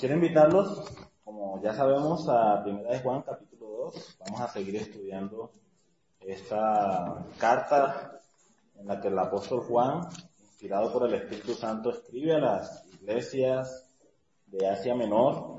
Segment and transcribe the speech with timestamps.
[0.00, 0.82] Quiero invitarlos,
[1.22, 4.16] como ya sabemos, a Primera de Juan, capítulo 2.
[4.20, 5.52] Vamos a seguir estudiando
[6.20, 8.18] esta carta
[8.76, 10.08] en la que el apóstol Juan,
[10.38, 13.92] inspirado por el Espíritu Santo, escribe a las iglesias
[14.46, 15.58] de Asia Menor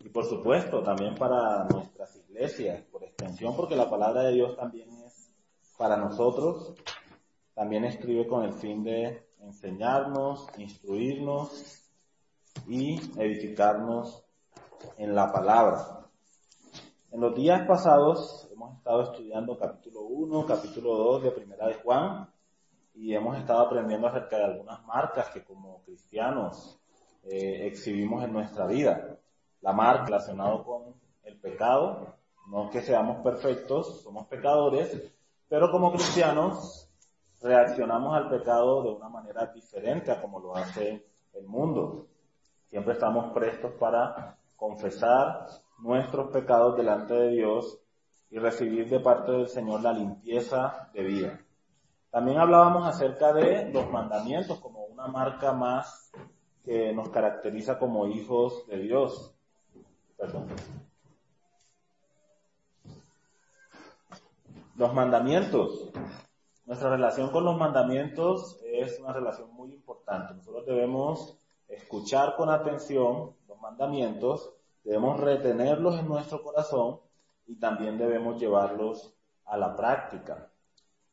[0.00, 4.90] y por supuesto también para nuestras iglesias, por extensión, porque la palabra de Dios también
[5.04, 5.30] es
[5.78, 6.74] para nosotros.
[7.54, 11.85] También escribe con el fin de enseñarnos, instruirnos
[12.66, 14.24] y edificarnos
[14.96, 16.08] en la palabra.
[17.10, 22.28] En los días pasados hemos estado estudiando capítulo 1, capítulo 2 de Primera de Juan
[22.94, 26.80] y hemos estado aprendiendo acerca de algunas marcas que como cristianos
[27.24, 29.18] eh, exhibimos en nuestra vida.
[29.60, 30.94] La marca relacionada con
[31.24, 32.16] el pecado,
[32.48, 35.12] no que seamos perfectos, somos pecadores,
[35.48, 36.90] pero como cristianos
[37.40, 42.08] reaccionamos al pecado de una manera diferente a como lo hace el mundo.
[42.70, 45.46] Siempre estamos prestos para confesar
[45.78, 47.78] nuestros pecados delante de Dios
[48.30, 51.40] y recibir de parte del Señor la limpieza de vida.
[52.10, 56.10] También hablábamos acerca de los mandamientos como una marca más
[56.64, 59.34] que nos caracteriza como hijos de Dios.
[60.16, 60.48] Perdón.
[64.74, 65.90] Los mandamientos.
[66.64, 70.34] Nuestra relación con los mandamientos es una relación muy importante.
[70.34, 74.52] Nosotros debemos escuchar con atención los mandamientos,
[74.84, 77.00] debemos retenerlos en nuestro corazón
[77.46, 79.14] y también debemos llevarlos
[79.44, 80.50] a la práctica.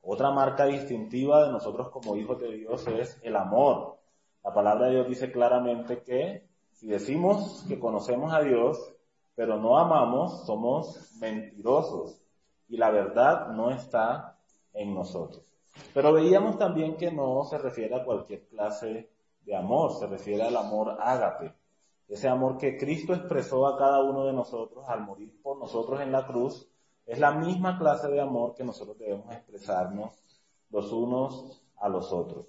[0.01, 3.99] Otra marca distintiva de nosotros como hijos de Dios es el amor.
[4.43, 8.93] La palabra de Dios dice claramente que si decimos que conocemos a Dios,
[9.35, 12.21] pero no amamos, somos mentirosos
[12.67, 14.37] y la verdad no está
[14.73, 15.45] en nosotros.
[15.93, 19.12] Pero veíamos también que no se refiere a cualquier clase
[19.45, 21.53] de amor, se refiere al amor ágape,
[22.07, 26.11] ese amor que Cristo expresó a cada uno de nosotros al morir por nosotros en
[26.11, 26.69] la cruz,
[27.05, 30.13] es la misma clase de amor que nosotros debemos expresarnos
[30.69, 32.47] los unos a los otros.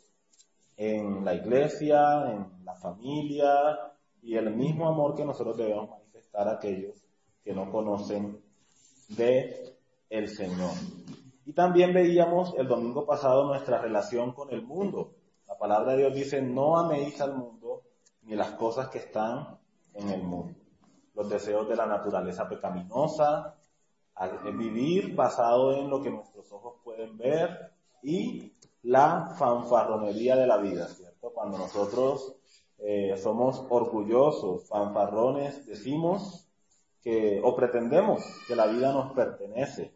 [0.76, 6.52] En la iglesia, en la familia y el mismo amor que nosotros debemos manifestar a
[6.52, 7.04] aquellos
[7.42, 8.40] que no conocen
[9.10, 9.76] de
[10.10, 10.72] el Señor.
[11.46, 15.14] Y también veíamos el domingo pasado nuestra relación con el mundo.
[15.54, 17.84] La palabra de Dios dice, no améis al mundo
[18.22, 19.56] ni las cosas que están
[19.92, 20.58] en el mundo.
[21.14, 23.54] Los deseos de la naturaleza pecaminosa,
[24.58, 27.70] vivir basado en lo que nuestros ojos pueden ver
[28.02, 31.32] y la fanfarronería de la vida, ¿cierto?
[31.32, 32.34] Cuando nosotros
[32.78, 36.48] eh, somos orgullosos, fanfarrones, decimos
[37.00, 39.94] que, o pretendemos que la vida nos pertenece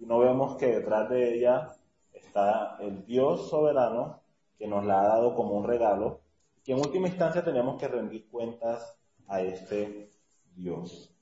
[0.00, 1.76] y no vemos que detrás de ella
[2.12, 4.25] está el Dios soberano
[4.58, 6.20] que nos la ha dado como un regalo,
[6.64, 8.96] que en última instancia tenemos que rendir cuentas
[9.28, 10.10] a este
[10.54, 11.12] Dios.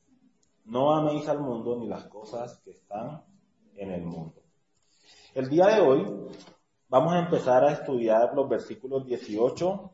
[0.64, 3.22] No améis al mundo ni las cosas que están
[3.76, 4.42] en el mundo.
[5.34, 6.06] El día de hoy
[6.88, 9.90] vamos a empezar a estudiar los versículos 18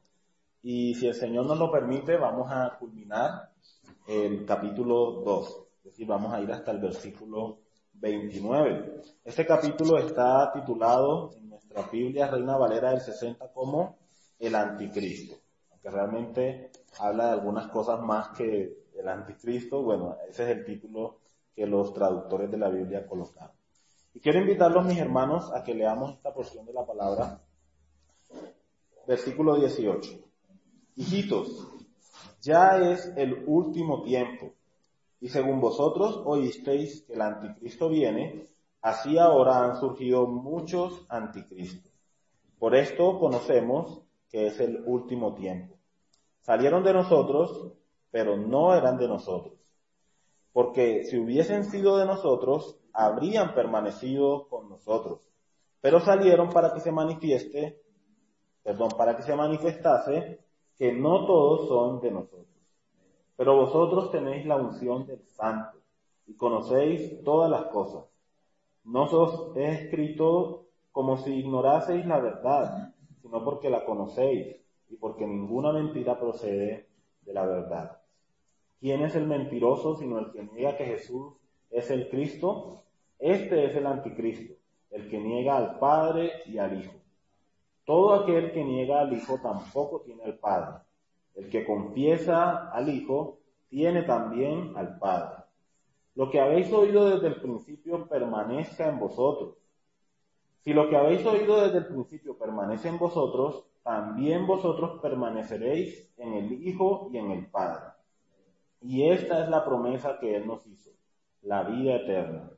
[0.62, 3.50] y si el Señor nos lo permite vamos a culminar
[4.06, 5.66] el capítulo 2.
[5.78, 7.60] Es decir, vamos a ir hasta el versículo
[7.94, 9.02] 29.
[9.24, 11.30] Este capítulo está titulado
[11.70, 13.96] en nuestra Biblia Reina Valera del 60 como
[14.38, 15.36] el anticristo.
[15.70, 21.20] Aunque realmente habla de algunas cosas más que el anticristo, bueno, ese es el título
[21.54, 23.54] que los traductores de la Biblia colocaron.
[24.12, 27.40] Y quiero invitarlos, mis hermanos, a que leamos esta porción de la palabra.
[29.06, 30.10] Versículo 18.
[30.96, 31.68] Hijitos,
[32.42, 34.52] ya es el último tiempo.
[35.20, 38.46] Y según vosotros oísteis que el anticristo viene,
[38.82, 41.92] así ahora han surgido muchos anticristos.
[42.58, 45.76] Por esto conocemos que es el último tiempo.
[46.40, 47.72] Salieron de nosotros,
[48.10, 49.54] pero no eran de nosotros.
[50.52, 55.20] Porque si hubiesen sido de nosotros, habrían permanecido con nosotros.
[55.80, 57.80] Pero salieron para que se manifieste,
[58.62, 60.40] perdón, para que se manifestase
[60.76, 62.46] que no todos son de nosotros.
[63.36, 65.78] Pero vosotros tenéis la unción del Santo
[66.26, 68.09] y conocéis todas las cosas.
[68.90, 72.92] No os he escrito como si ignoraseis la verdad,
[73.22, 74.56] sino porque la conocéis
[74.88, 76.88] y porque ninguna mentira procede
[77.22, 77.98] de la verdad.
[78.80, 81.34] ¿Quién es el mentiroso sino el que niega que Jesús
[81.70, 82.82] es el Cristo?
[83.20, 84.54] Este es el anticristo,
[84.90, 86.94] el que niega al Padre y al Hijo.
[87.84, 90.80] Todo aquel que niega al Hijo tampoco tiene al Padre.
[91.36, 93.38] El que confiesa al Hijo
[93.68, 95.39] tiene también al Padre.
[96.14, 99.56] Lo que habéis oído desde el principio permanezca en vosotros.
[100.60, 106.34] Si lo que habéis oído desde el principio permanece en vosotros, también vosotros permaneceréis en
[106.34, 107.92] el Hijo y en el Padre.
[108.82, 110.90] Y esta es la promesa que Él nos hizo,
[111.42, 112.50] la vida eterna.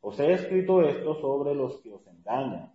[0.00, 2.74] Os he escrito esto sobre los que os engañan,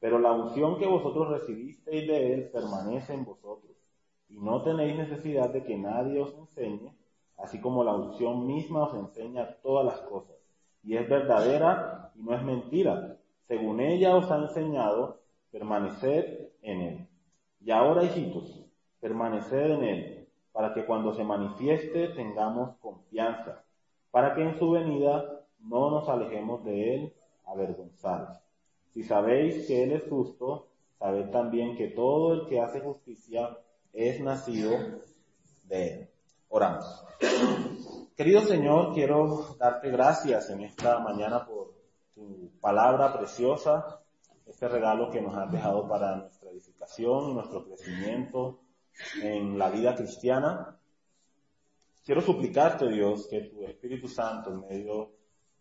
[0.00, 3.76] pero la unción que vosotros recibisteis de Él permanece en vosotros,
[4.28, 6.92] y no tenéis necesidad de que nadie os enseñe,
[7.36, 10.36] así como la unción misma os enseña todas las cosas,
[10.82, 13.16] y es verdadera y no es mentira.
[13.48, 15.20] Según ella os ha enseñado,
[15.50, 17.08] permaneced en Él.
[17.60, 18.66] Y ahora, hijitos,
[19.00, 23.64] permaneced en Él, para que cuando se manifieste tengamos confianza,
[24.10, 27.14] para que en su venida no nos alejemos de Él
[27.46, 28.38] avergonzados.
[28.92, 33.58] Si sabéis que Él es justo, sabed también que todo el que hace justicia
[33.92, 34.70] es nacido
[35.64, 36.13] de Él.
[36.48, 37.04] Oramos.
[38.16, 41.74] Querido Señor, quiero darte gracias en esta mañana por
[42.14, 44.00] tu palabra preciosa,
[44.46, 48.60] este regalo que nos has dejado para nuestra edificación y nuestro crecimiento
[49.20, 50.78] en la vida cristiana.
[52.04, 55.10] Quiero suplicarte, Dios, que tu Espíritu Santo en medio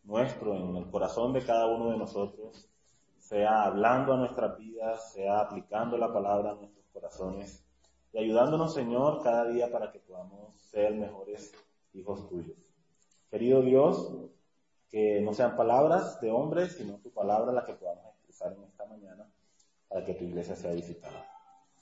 [0.03, 2.69] nuestro, en el corazón de cada uno de nosotros,
[3.17, 7.62] sea hablando a nuestras vidas, sea aplicando la palabra a nuestros corazones
[8.13, 11.51] y ayudándonos, Señor, cada día para que podamos ser mejores
[11.93, 12.55] hijos tuyos.
[13.31, 14.13] Querido Dios,
[14.89, 18.85] que no sean palabras de hombres, sino tu palabra la que podamos expresar en esta
[18.85, 19.27] mañana
[19.89, 21.25] para que tu iglesia sea visitada.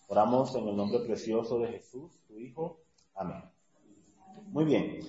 [0.07, 2.80] Oramos en el nombre precioso de Jesús, tu Hijo.
[3.13, 3.44] Amén.
[4.48, 5.00] Muy bien.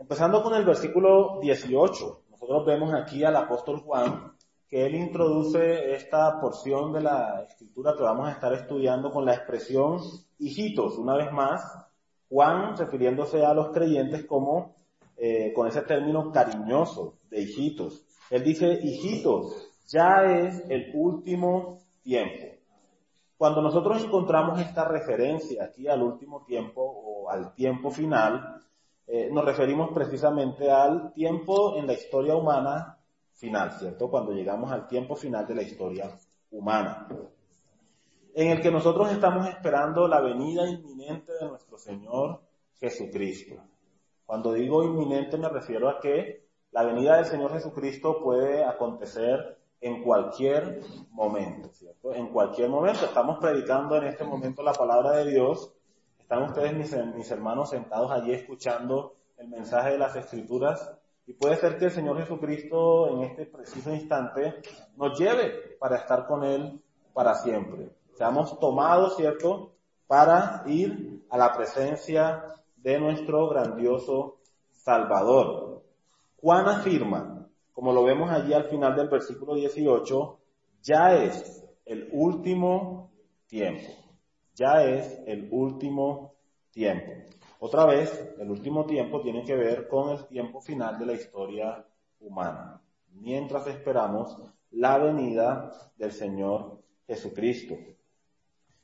[0.00, 2.22] Empezando con el versículo 18.
[2.30, 4.32] Nosotros vemos aquí al apóstol Juan
[4.70, 9.34] que él introduce esta porción de la escritura que vamos a estar estudiando con la
[9.34, 9.98] expresión
[10.38, 10.96] hijitos.
[10.96, 11.60] Una vez más,
[12.28, 14.76] Juan refiriéndose a los creyentes como
[15.16, 18.06] eh, con ese término cariñoso de hijitos.
[18.30, 22.46] Él dice, hijitos, ya es el último tiempo.
[23.36, 28.62] Cuando nosotros encontramos esta referencia aquí al último tiempo o al tiempo final,
[29.08, 32.99] eh, nos referimos precisamente al tiempo en la historia humana
[33.40, 34.10] final, ¿cierto?
[34.10, 36.16] Cuando llegamos al tiempo final de la historia
[36.50, 37.08] humana,
[38.34, 42.42] en el que nosotros estamos esperando la venida inminente de nuestro Señor
[42.78, 43.56] Jesucristo.
[44.26, 50.02] Cuando digo inminente me refiero a que la venida del Señor Jesucristo puede acontecer en
[50.02, 52.14] cualquier momento, ¿cierto?
[52.14, 53.06] En cualquier momento.
[53.06, 55.74] Estamos predicando en este momento la palabra de Dios
[56.30, 56.72] están ustedes,
[57.16, 60.88] mis, hermanos, sentados allí escuchando el mensaje de las Escrituras
[61.26, 64.62] y puede ser que el Señor Jesucristo en este preciso instante
[64.96, 66.80] nos lleve para estar con Él
[67.12, 67.90] para siempre.
[68.14, 69.72] Seamos tomados, ¿cierto?,
[70.06, 72.44] para ir a la presencia
[72.76, 74.38] de nuestro grandioso
[74.72, 75.82] Salvador.
[76.40, 80.38] Juan afirma, como lo vemos allí al final del versículo 18,
[80.82, 83.12] ya es el último
[83.46, 84.00] tiempo
[84.60, 86.34] ya es el último
[86.70, 87.12] tiempo.
[87.62, 91.86] Otra vez, el último tiempo tiene que ver con el tiempo final de la historia
[92.18, 92.80] humana,
[93.12, 94.34] mientras esperamos
[94.70, 97.74] la venida del Señor Jesucristo.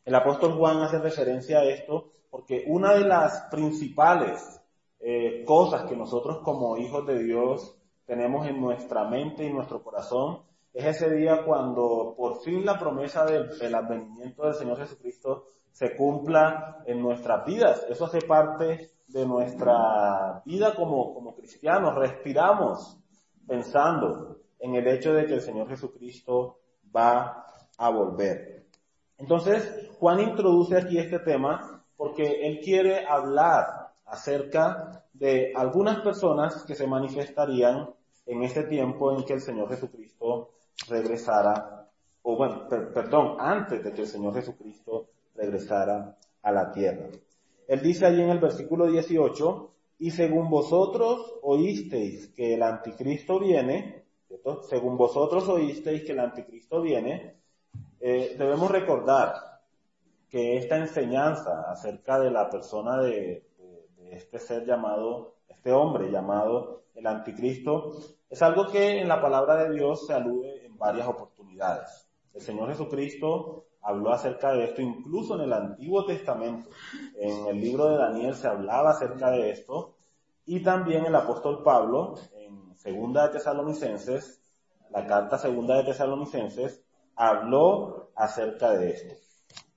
[0.04, 4.60] El apóstol Juan hace referencia a esto porque una de las principales
[5.00, 10.42] eh, cosas que nosotros como hijos de Dios tenemos en nuestra mente y nuestro corazón
[10.74, 15.46] es ese día cuando por fin la promesa del, del advenimiento del Señor Jesucristo
[15.76, 17.84] se cumpla en nuestras vidas.
[17.90, 21.94] Eso hace parte de nuestra vida como, como cristianos.
[21.96, 22.96] Respiramos
[23.46, 26.60] pensando en el hecho de que el Señor Jesucristo
[26.96, 27.44] va
[27.76, 28.64] a volver.
[29.18, 36.74] Entonces, Juan introduce aquí este tema porque él quiere hablar acerca de algunas personas que
[36.74, 37.90] se manifestarían
[38.24, 40.52] en este tiempo en que el Señor Jesucristo
[40.88, 41.86] regresara,
[42.22, 47.08] o bueno, perdón, antes de que el Señor Jesucristo regresara a la tierra.
[47.68, 54.04] Él dice allí en el versículo 18, y según vosotros oísteis que el anticristo viene,
[54.68, 57.36] según vosotros oísteis que el anticristo viene,
[58.00, 59.34] eh, debemos recordar
[60.28, 63.46] que esta enseñanza acerca de la persona de,
[63.96, 67.92] de este ser llamado, este hombre llamado el anticristo,
[68.28, 72.08] es algo que en la palabra de Dios se alude en varias oportunidades.
[72.34, 76.68] El Señor Jesucristo habló acerca de esto, incluso en el Antiguo Testamento.
[77.14, 79.94] En el libro de Daniel se hablaba acerca de esto,
[80.44, 84.42] y también el apóstol Pablo, en Segunda de Tesalonicenses,
[84.90, 86.82] la carta Segunda de Tesalonicenses,
[87.14, 89.14] habló acerca de esto.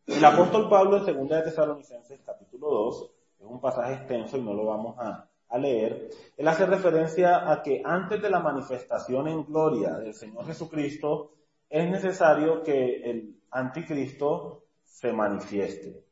[0.08, 3.12] El apóstol Pablo en Segunda de Tesalonicenses, capítulo 2,
[3.42, 7.62] es un pasaje extenso y no lo vamos a, a leer, él hace referencia a
[7.62, 11.34] que antes de la manifestación en gloria del Señor Jesucristo,
[11.70, 16.04] es necesario que el anticristo se manifieste.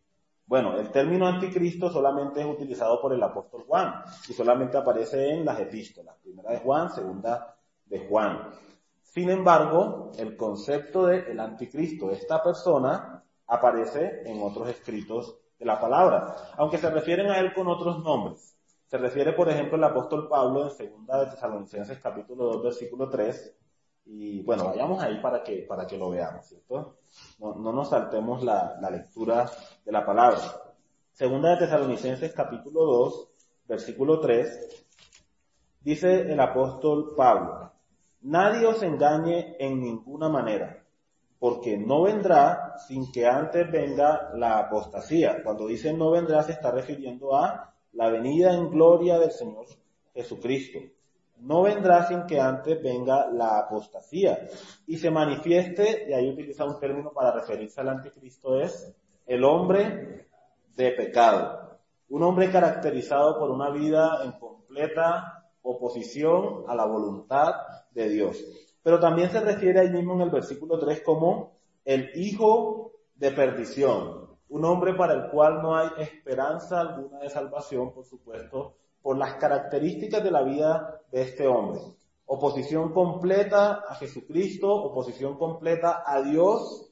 [0.45, 5.43] Bueno, el término anticristo solamente es utilizado por el apóstol Juan y solamente aparece en
[5.43, 8.51] las epístolas, primera de Juan, segunda de Juan.
[9.01, 15.79] Sin embargo, el concepto de el anticristo, esta persona, aparece en otros escritos de la
[15.79, 18.55] palabra, aunque se refieren a él con otros nombres.
[18.85, 23.57] Se refiere, por ejemplo, el apóstol Pablo en segunda de Tesalonicenses capítulo 2 versículo 3,
[24.09, 26.97] y bueno, vayamos ahí para que, para que lo veamos, ¿cierto?
[27.39, 29.49] No, no nos saltemos la, la lectura
[29.83, 30.39] de la palabra.
[31.11, 33.29] Segunda de Tesalonicenses capítulo 2,
[33.67, 34.85] versículo 3,
[35.81, 37.71] dice el apóstol Pablo,
[38.21, 40.85] nadie os engañe en ninguna manera,
[41.37, 45.43] porque no vendrá sin que antes venga la apostasía.
[45.43, 49.65] Cuando dice no vendrá se está refiriendo a la venida en gloria del Señor
[50.13, 50.79] Jesucristo
[51.39, 54.47] no vendrá sin que antes venga la apostasía
[54.85, 60.27] y se manifieste, y ahí utiliza un término para referirse al anticristo, es el hombre
[60.75, 61.79] de pecado.
[62.09, 67.53] Un hombre caracterizado por una vida en completa oposición a la voluntad
[67.91, 68.43] de Dios.
[68.81, 74.27] Pero también se refiere ahí mismo en el versículo 3 como el hijo de perdición.
[74.49, 79.35] Un hombre para el cual no hay esperanza alguna de salvación, por supuesto, por las
[79.35, 81.81] características de la vida de este hombre.
[82.25, 86.91] Oposición completa a Jesucristo, oposición completa a Dios,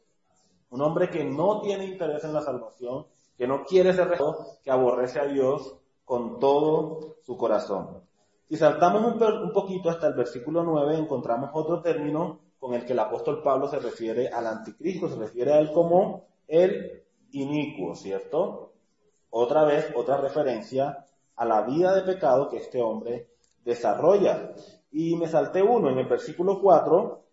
[0.69, 3.05] un hombre que no tiene interés en la salvación,
[3.37, 8.01] que no quiere ser rechazado, que aborrece a Dios con todo su corazón.
[8.47, 12.93] Si saltamos un, un, poquito hasta el versículo 9, encontramos otro término con el que
[12.93, 18.71] el apóstol Pablo se refiere al anticristo, se refiere a él como el inicuo, ¿cierto?
[19.31, 23.29] Otra vez, otra referencia a la vida de pecado que este hombre
[23.63, 24.53] desarrolla.
[24.91, 27.23] Y me salté uno, en el versículo 4,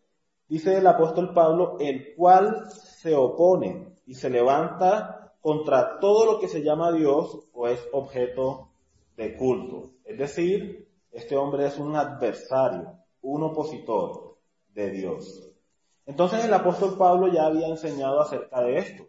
[0.49, 6.49] dice el apóstol Pablo, el cual se opone y se levanta contra todo lo que
[6.49, 8.71] se llama Dios o es objeto
[9.17, 9.91] de culto.
[10.05, 14.37] Es decir, este hombre es un adversario, un opositor
[14.75, 15.53] de Dios.
[16.07, 19.05] Entonces el apóstol Pablo ya había enseñado acerca de esto.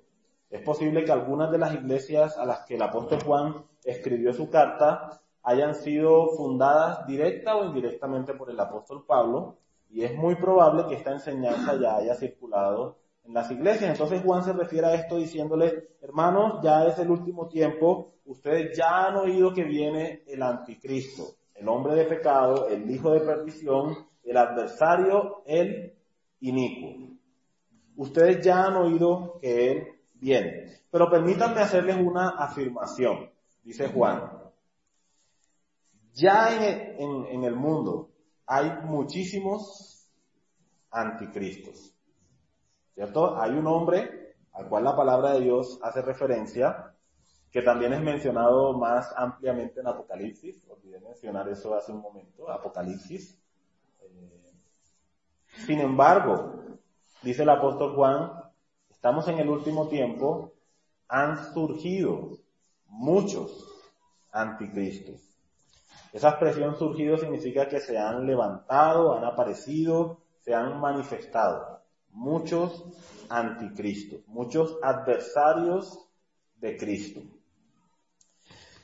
[0.50, 4.50] Es posible que algunas de las iglesias a las que el apóstol Juan escribió su
[4.50, 9.58] carta hayan sido fundadas directa o indirectamente por el apóstol Pablo,
[9.90, 13.92] y es muy probable que esta enseñanza ya haya circulado en las iglesias.
[13.92, 19.08] Entonces Juan se refiere a esto diciéndole, hermanos, ya es el último tiempo, ustedes ya
[19.08, 24.38] han oído que viene el anticristo, el hombre de pecado, el hijo de perdición, el
[24.38, 25.94] adversario, el
[26.40, 27.10] inicuo.
[27.98, 33.30] Ustedes ya han oído que él Bien, pero permítanme hacerles una afirmación,
[33.64, 34.32] dice Juan.
[36.14, 36.56] Ya
[36.98, 38.12] en, el mundo
[38.46, 40.08] hay muchísimos
[40.92, 41.96] anticristos,
[42.94, 43.36] ¿cierto?
[43.42, 46.94] Hay un hombre al cual la palabra de Dios hace referencia,
[47.52, 53.40] que también es mencionado más ampliamente en Apocalipsis, olvidé mencionar eso hace un momento, Apocalipsis.
[54.02, 54.52] Eh,
[55.66, 56.62] sin embargo,
[57.24, 58.32] dice el apóstol Juan,
[58.92, 60.54] estamos en el último tiempo,
[61.08, 62.43] han surgido
[62.94, 63.66] muchos
[64.32, 65.22] anticristos.
[66.12, 71.82] Esa expresión surgido significa que se han levantado, han aparecido, se han manifestado
[72.12, 72.86] muchos
[73.30, 76.00] anticristos, muchos adversarios
[76.58, 77.22] de Cristo.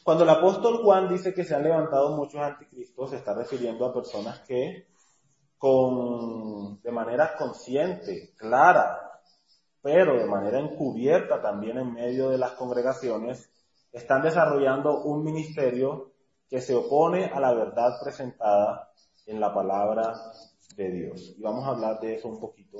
[0.03, 3.93] Cuando el apóstol Juan dice que se han levantado muchos anticristos, se está refiriendo a
[3.93, 4.87] personas que
[5.59, 9.21] con, de manera consciente, clara,
[9.81, 13.51] pero de manera encubierta también en medio de las congregaciones,
[13.91, 16.11] están desarrollando un ministerio
[16.49, 18.91] que se opone a la verdad presentada
[19.25, 20.13] en la palabra
[20.75, 21.35] de Dios.
[21.37, 22.79] Y vamos a hablar de eso un poquito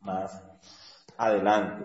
[0.00, 0.42] más
[1.16, 1.84] adelante.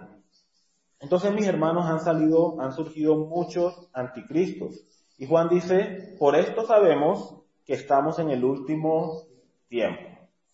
[0.99, 4.83] Entonces, mis hermanos, han salido, han surgido muchos anticristos.
[5.17, 9.23] Y Juan dice, por esto sabemos que estamos en el último
[9.67, 10.03] tiempo.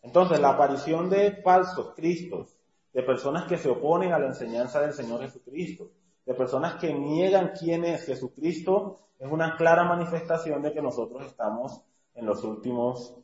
[0.01, 2.57] Entonces, la aparición de falsos cristos
[2.93, 5.91] de personas que se oponen a la enseñanza del Señor Jesucristo,
[6.25, 11.83] de personas que niegan quién es Jesucristo, es una clara manifestación de que nosotros estamos
[12.15, 13.15] en los últimos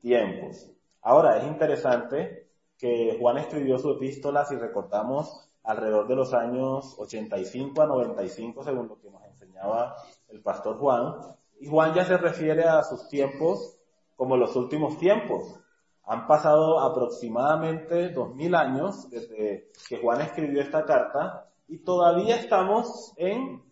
[0.00, 0.70] tiempos.
[1.02, 2.48] Ahora, es interesante
[2.78, 8.88] que Juan escribió su epístola, si recordamos, alrededor de los años 85 a 95, según
[8.88, 9.96] lo que nos enseñaba
[10.28, 11.14] el pastor Juan,
[11.58, 13.78] y Juan ya se refiere a sus tiempos
[14.14, 15.58] como los últimos tiempos.
[16.04, 23.12] Han pasado aproximadamente dos mil años desde que Juan escribió esta carta y todavía estamos
[23.16, 23.62] en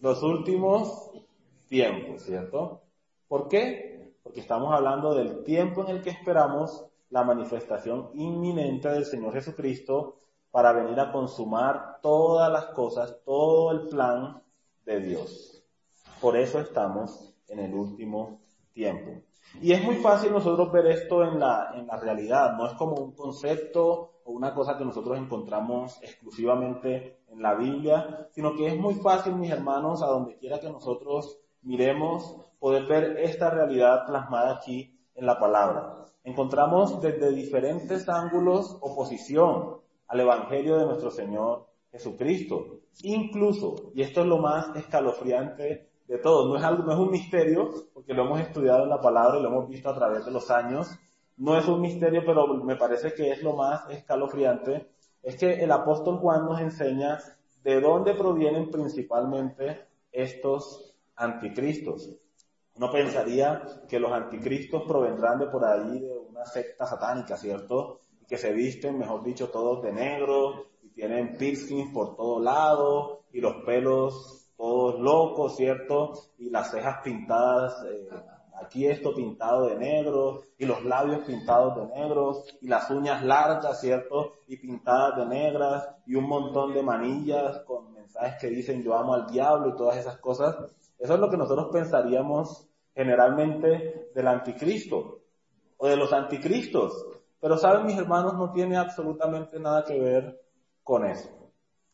[0.00, 1.10] los últimos
[1.68, 2.82] tiempos, ¿cierto?
[3.28, 4.14] ¿Por qué?
[4.22, 10.20] Porque estamos hablando del tiempo en el que esperamos la manifestación inminente del Señor Jesucristo
[10.50, 14.42] para venir a consumar todas las cosas, todo el plan
[14.84, 15.64] de Dios.
[16.20, 18.40] Por eso estamos en el último
[18.72, 19.22] tiempo.
[19.60, 22.96] Y es muy fácil nosotros ver esto en la, en la realidad, no es como
[22.96, 28.76] un concepto o una cosa que nosotros encontramos exclusivamente en la Biblia, sino que es
[28.76, 34.56] muy fácil, mis hermanos, a donde quiera que nosotros miremos, poder ver esta realidad plasmada
[34.56, 36.06] aquí en la palabra.
[36.24, 39.76] Encontramos desde diferentes ángulos oposición
[40.08, 42.80] al Evangelio de nuestro Señor Jesucristo.
[43.02, 47.10] Incluso, y esto es lo más escalofriante de todo, no es algo, no es un
[47.10, 50.30] misterio, porque lo hemos estudiado en la palabra y lo hemos visto a través de
[50.30, 50.88] los años,
[51.36, 54.88] no es un misterio, pero me parece que es lo más escalofriante,
[55.26, 57.18] es que el apóstol Juan nos enseña
[57.64, 62.14] de dónde provienen principalmente estos anticristos.
[62.76, 68.02] Uno pensaría que los anticristos provendrán de por ahí de una secta satánica, ¿cierto?
[68.28, 73.40] Que se visten, mejor dicho, todos de negro y tienen piercings por todo lado y
[73.40, 76.12] los pelos todos locos, ¿cierto?
[76.38, 78.08] Y las cejas pintadas, eh,
[78.60, 83.80] aquí esto pintado de negro y los labios pintados de negros y las uñas largas,
[83.80, 84.32] ¿cierto?
[84.46, 89.14] Y pintadas de negras y un montón de manillas con mensajes que dicen yo amo
[89.14, 90.56] al diablo y todas esas cosas.
[90.98, 95.20] Eso es lo que nosotros pensaríamos generalmente del anticristo
[95.76, 97.06] o de los anticristos.
[97.40, 100.40] Pero saben mis hermanos, no tiene absolutamente nada que ver
[100.82, 101.28] con eso.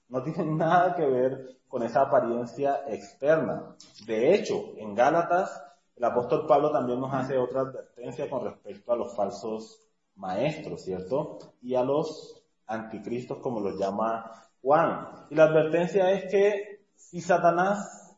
[0.09, 3.75] No tiene nada que ver con esa apariencia externa.
[4.07, 5.63] De hecho, en Gálatas,
[6.03, 11.39] el apóstol Pablo también nos hace otra advertencia con respecto a los falsos maestros, ¿cierto?
[11.63, 14.29] Y a los anticristos, como los llama
[14.61, 15.27] Juan.
[15.31, 18.17] Y la advertencia es que si Satanás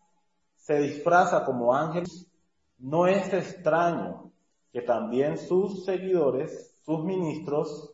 [0.56, 2.04] se disfraza como ángel,
[2.78, 4.32] no es extraño
[4.72, 7.92] que también sus seguidores, sus ministros,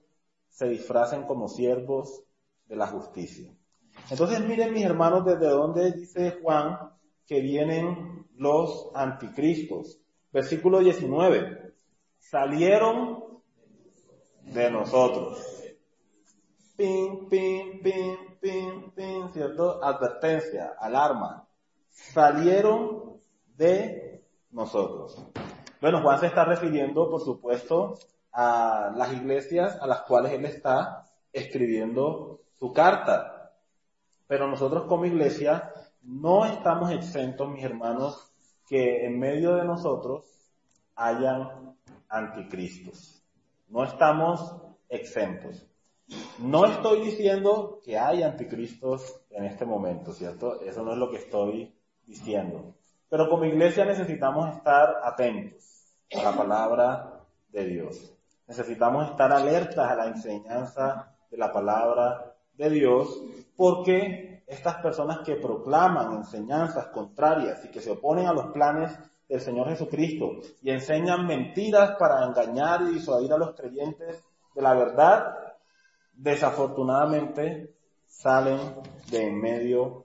[0.51, 2.23] se disfracen como siervos
[2.67, 3.53] de la justicia.
[4.09, 6.79] Entonces miren mis hermanos desde dónde dice Juan
[7.27, 10.01] que vienen los anticristos.
[10.33, 11.75] Versículo 19.
[12.19, 13.25] Salieron
[14.43, 15.39] de nosotros.
[16.77, 19.85] Pin, pin, pin, pin, pin, ¿cierto?
[19.85, 21.47] Advertencia, alarma
[21.91, 23.21] salieron
[23.57, 25.23] de nosotros.
[25.81, 27.99] Bueno, Juan se está refiriendo, por supuesto,
[28.33, 33.53] a las iglesias a las cuales él está escribiendo su carta.
[34.27, 38.30] Pero nosotros como iglesia no estamos exentos, mis hermanos,
[38.71, 40.25] que en medio de nosotros
[40.95, 41.75] hayan
[42.09, 43.21] anticristos.
[43.69, 44.55] No estamos
[44.89, 45.67] exentos.
[46.39, 50.61] No estoy diciendo que hay anticristos en este momento, ¿cierto?
[50.63, 51.75] Eso no es lo que estoy
[52.07, 52.77] diciendo.
[53.09, 58.15] Pero como iglesia necesitamos estar atentos a la palabra de Dios.
[58.47, 63.21] Necesitamos estar alertas a la enseñanza de la palabra de Dios
[63.57, 69.41] porque estas personas que proclaman enseñanzas contrarias y que se oponen a los planes del
[69.41, 74.23] Señor Jesucristo y enseñan mentiras para engañar y disuadir a los creyentes
[74.55, 75.37] de la verdad,
[76.13, 77.75] desafortunadamente
[78.07, 78.59] salen
[79.09, 80.05] de en medio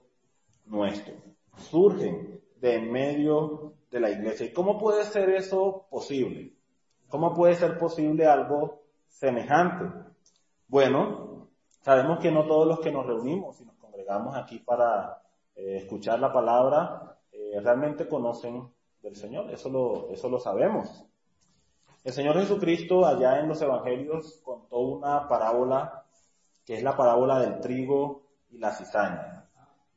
[0.66, 1.14] nuestro
[1.56, 4.46] surgen de en medio de la iglesia.
[4.46, 6.52] ¿Y cómo puede ser eso posible?
[7.08, 9.84] ¿Cómo puede ser posible algo semejante?
[10.68, 11.48] Bueno,
[11.82, 15.22] sabemos que no todos los que nos reunimos y nos congregamos aquí para
[15.54, 18.68] eh, escuchar la palabra eh, realmente conocen
[19.00, 21.06] del Señor, eso lo, eso lo sabemos.
[22.04, 26.04] El Señor Jesucristo allá en los Evangelios contó una parábola
[26.66, 29.48] que es la parábola del trigo y la cizaña.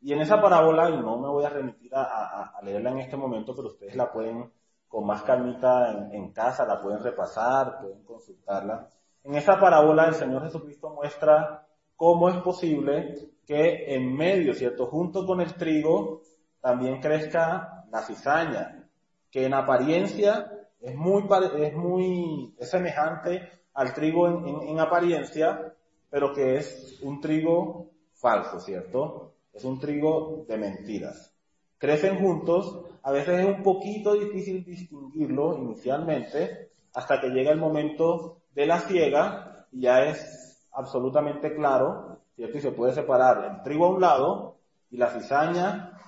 [0.02, 3.54] Y en esa parábola, y no me voy a remitir a, leerla en este momento,
[3.54, 4.50] pero ustedes la pueden
[4.88, 8.88] con más calmita en, casa, la pueden repasar, pueden consultarla.
[9.24, 14.86] En esa parábola el Señor Jesucristo muestra cómo es posible que en medio, ¿cierto?
[14.86, 16.22] Junto con el trigo
[16.62, 18.88] también crezca la cizaña,
[19.32, 21.24] que en apariencia es muy,
[21.58, 25.74] es muy, es semejante al trigo en, en apariencia,
[26.12, 29.34] pero que es un trigo falso, ¿cierto?
[29.52, 31.34] Es un trigo de mentiras.
[31.80, 38.44] Crecen juntos, a veces es un poquito difícil distinguirlo inicialmente, hasta que llega el momento
[38.54, 42.09] de la ciega y ya es absolutamente claro,
[42.40, 42.58] ¿cierto?
[42.58, 46.00] Y se puede separar el trigo a un lado y la cizaña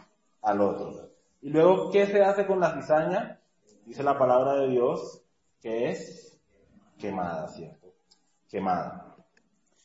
[0.41, 1.09] al otro.
[1.41, 3.41] Y luego, ¿qué se hace con la cizaña?
[3.85, 5.25] Dice la palabra de Dios
[5.59, 6.39] que es
[6.97, 7.93] quemada, ¿cierto?
[8.49, 9.13] Quemada.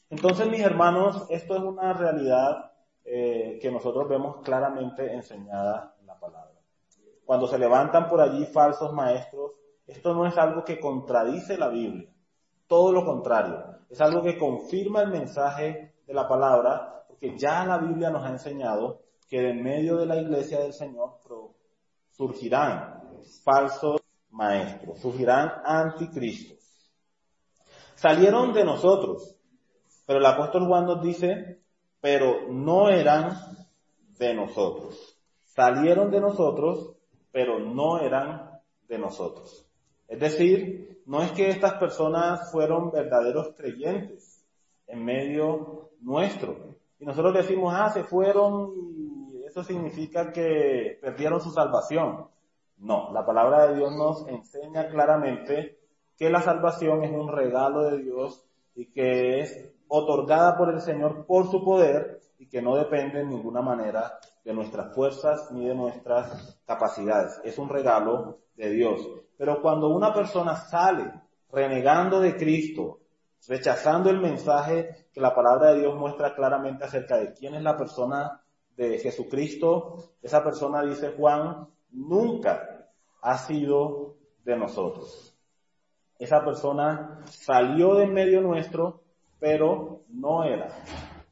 [0.08, 2.70] Entonces, mis hermanos, esto es una realidad
[3.04, 6.60] eh, que nosotros vemos claramente enseñada en la palabra.
[7.24, 9.50] Cuando se levantan por allí falsos maestros,
[9.84, 12.08] esto no es algo que contradice la Biblia,
[12.68, 17.78] todo lo contrario, es algo que confirma el mensaje de la palabra, porque ya la
[17.78, 21.16] Biblia nos ha enseñado que en medio de la iglesia del Señor
[22.10, 23.02] surgirán
[23.44, 26.56] falsos maestros, surgirán anticristos.
[27.94, 29.36] Salieron de nosotros,
[30.06, 31.60] pero el apóstol Juan nos dice,
[32.00, 33.36] pero no eran
[34.18, 35.18] de nosotros.
[35.44, 36.96] Salieron de nosotros,
[37.32, 38.50] pero no eran
[38.88, 39.66] de nosotros.
[40.06, 44.44] Es decir, no es que estas personas fueron verdaderos creyentes
[44.86, 46.76] en medio nuestro.
[46.98, 52.28] Y nosotros decimos, ah, se fueron y eso significa que perdieron su salvación.
[52.78, 55.78] No, la palabra de Dios nos enseña claramente
[56.16, 61.26] que la salvación es un regalo de Dios y que es otorgada por el Señor
[61.26, 65.74] por su poder y que no depende en ninguna manera de nuestras fuerzas ni de
[65.74, 67.40] nuestras capacidades.
[67.44, 69.00] Es un regalo de Dios.
[69.38, 71.12] Pero cuando una persona sale
[71.50, 73.00] renegando de Cristo,
[73.48, 77.76] rechazando el mensaje que la palabra de Dios muestra claramente acerca de quién es la
[77.76, 78.42] persona
[78.76, 82.88] de Jesucristo, esa persona, dice Juan, nunca
[83.22, 85.34] ha sido de nosotros.
[86.18, 89.02] Esa persona salió de medio nuestro,
[89.38, 90.68] pero no era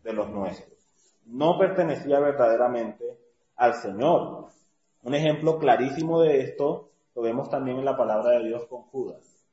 [0.03, 0.79] de los nuestros.
[1.27, 3.19] No pertenecía verdaderamente
[3.57, 4.49] al Señor.
[5.03, 9.45] Un ejemplo clarísimo de esto lo vemos también en la palabra de Dios con Judas.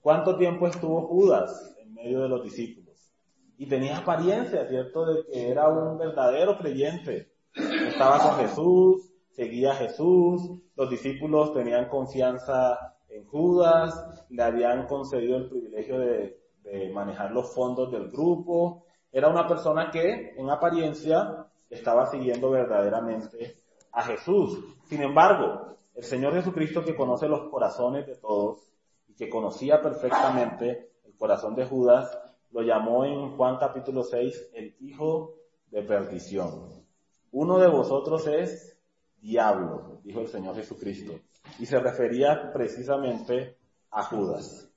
[0.00, 1.75] ¿Cuánto tiempo estuvo Judas
[2.14, 3.12] medio discípulos?
[3.58, 7.32] Y tenía apariencia, ¿cierto?, de que era un verdadero creyente.
[7.54, 10.42] Estaba con Jesús, seguía a Jesús,
[10.76, 17.54] los discípulos tenían confianza en Judas, le habían concedido el privilegio de, de manejar los
[17.54, 18.84] fondos del grupo.
[19.10, 23.56] Era una persona que, en apariencia, estaba siguiendo verdaderamente
[23.92, 24.62] a Jesús.
[24.84, 28.68] Sin embargo, el Señor Jesucristo que conoce los corazones de todos
[29.08, 32.18] y que conocía perfectamente corazón de Judas,
[32.50, 35.34] lo llamó en Juan capítulo 6 el hijo
[35.70, 36.84] de perdición.
[37.32, 38.78] Uno de vosotros es
[39.20, 41.12] diablo, dijo el Señor Jesucristo.
[41.58, 43.56] Y se refería precisamente
[43.90, 44.70] a Judas.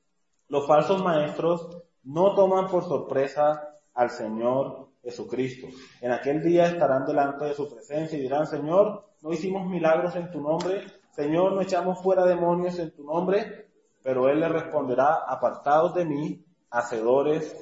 [0.47, 5.67] Los falsos maestros no toman por sorpresa al Señor Jesucristo.
[6.01, 10.31] En aquel día estarán delante de su presencia y dirán, Señor, no hicimos milagros en
[10.31, 13.68] tu nombre, Señor, no echamos fuera demonios en tu nombre,
[14.03, 17.55] pero él le responderá, apartados de mí, hacedores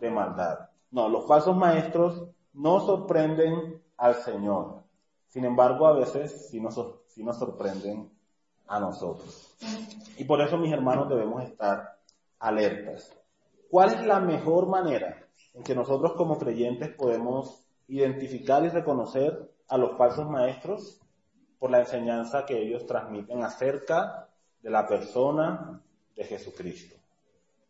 [0.00, 0.68] de maldad.
[0.90, 4.82] No, los falsos maestros no sorprenden al Señor.
[5.28, 8.10] Sin embargo, a veces sí nos, sí nos sorprenden
[8.66, 9.56] a nosotros.
[10.18, 11.98] Y por eso, mis hermanos, debemos estar
[12.38, 13.12] alertas.
[13.70, 19.78] ¿Cuál es la mejor manera en que nosotros como creyentes podemos identificar y reconocer a
[19.78, 21.02] los falsos maestros?
[21.62, 24.28] por la enseñanza que ellos transmiten acerca
[24.62, 25.82] de la persona
[26.14, 26.96] de Jesucristo.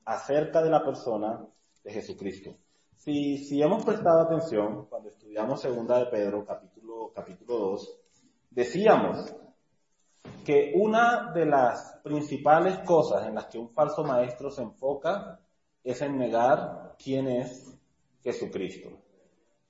[0.05, 1.45] Acerca de la persona
[1.83, 2.55] de Jesucristo.
[2.97, 8.01] Si, si hemos prestado atención cuando estudiamos Segunda de Pedro, capítulo, capítulo 2,
[8.51, 9.35] decíamos
[10.45, 15.41] que una de las principales cosas en las que un falso maestro se enfoca
[15.83, 17.77] es en negar quién es
[18.23, 18.91] Jesucristo.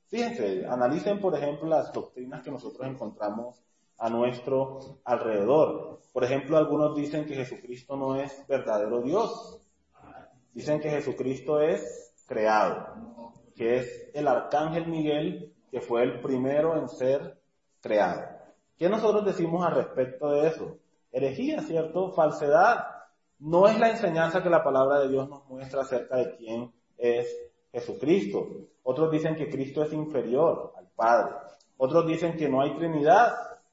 [0.09, 3.63] Fíjense, analicen por ejemplo las doctrinas que nosotros encontramos
[3.99, 6.01] a nuestro alrededor.
[6.13, 9.61] Por ejemplo, algunos dicen que Jesucristo no es verdadero Dios.
[10.53, 16.89] Dicen que Jesucristo es creado, que es el arcángel Miguel que fue el primero en
[16.89, 17.41] ser
[17.81, 18.23] creado.
[18.77, 20.77] ¿Qué nosotros decimos al respecto de eso?
[21.11, 22.13] Herejía, ¿cierto?
[22.13, 22.85] Falsedad.
[23.39, 27.27] No es la enseñanza que la palabra de Dios nos muestra acerca de quién es
[27.73, 28.47] Jesucristo.
[28.83, 31.37] Otros dicen que Cristo es inferior al Padre.
[31.79, 33.33] Otros dicen que no hay Trinidad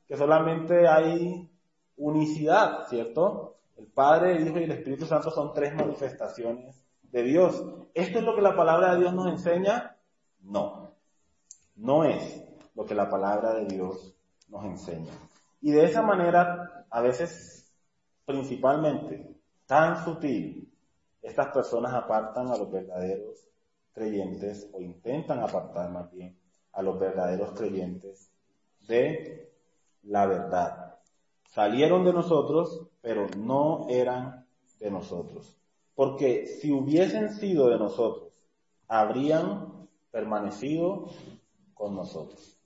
[0.10, 1.48] que solamente hay
[1.98, 3.58] unicidad, ¿cierto?
[3.78, 7.63] El Padre, el Hijo y el Espíritu Santo son tres manifestaciones de Dios.
[7.93, 9.95] ¿Esto es lo que la palabra de Dios nos enseña?
[10.41, 10.95] No,
[11.76, 12.43] no es
[12.74, 14.15] lo que la palabra de Dios
[14.48, 15.13] nos enseña.
[15.62, 17.72] Y de esa manera, a veces,
[18.26, 19.36] principalmente,
[19.67, 20.74] tan sutil,
[21.22, 23.48] estas personas apartan a los verdaderos
[23.93, 26.36] creyentes o intentan apartar más bien
[26.72, 28.32] a los verdaderos creyentes
[28.88, 29.49] de
[30.04, 30.96] la verdad.
[31.46, 34.46] Salieron de nosotros, pero no eran
[34.80, 35.58] de nosotros.
[35.96, 38.32] Porque si hubiesen sido de nosotros,
[38.88, 41.08] habrían permanecido
[41.74, 42.60] con nosotros.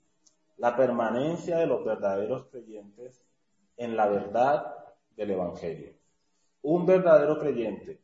[0.56, 3.24] La permanencia de los verdaderos creyentes
[3.76, 4.74] en la verdad
[5.16, 5.92] del Evangelio.
[6.62, 8.00] Un verdadero creyente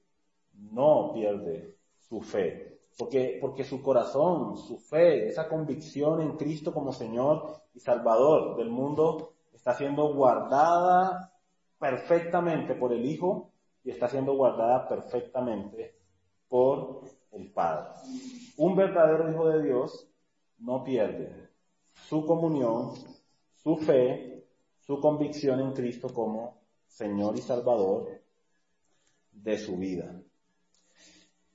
[0.55, 6.93] no pierde su fe, porque, porque su corazón, su fe, esa convicción en Cristo como
[6.93, 11.33] Señor y Salvador del mundo está siendo guardada
[11.79, 13.53] perfectamente por el Hijo
[13.85, 15.97] y está siendo guardada perfectamente
[16.47, 17.01] por
[17.33, 17.89] el Padre.
[18.59, 20.07] Un verdadero Hijo de Dios
[20.59, 21.49] no pierde
[21.95, 22.93] su comunión,
[23.63, 24.45] su fe,
[24.79, 28.21] su convicción en Cristo como Señor y Salvador
[29.33, 30.21] de su vida.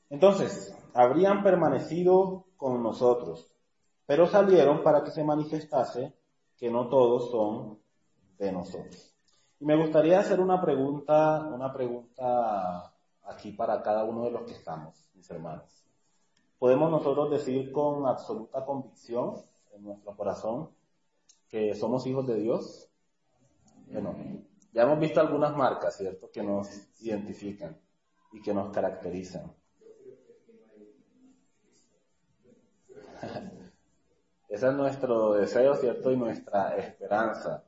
[0.10, 3.52] Entonces, habrían permanecido con nosotros,
[4.06, 6.14] pero salieron para que se manifestase
[6.58, 7.80] que no todos son
[8.38, 9.14] de nosotros.
[9.60, 14.54] Y me gustaría hacer una pregunta, una pregunta aquí para cada uno de los que
[14.54, 15.86] estamos, mis hermanos.
[16.58, 19.36] ¿Podemos nosotros decir con absoluta convicción
[19.74, 20.70] en nuestro corazón
[21.50, 22.90] que somos hijos de Dios?
[23.92, 24.16] Bueno,
[24.72, 26.70] ya hemos visto algunas marcas, ¿cierto?, que nos
[27.02, 27.78] identifican
[28.32, 29.54] y que nos caracterizan.
[34.50, 36.12] Ese es nuestro deseo, ¿cierto?
[36.12, 37.64] Y nuestra esperanza.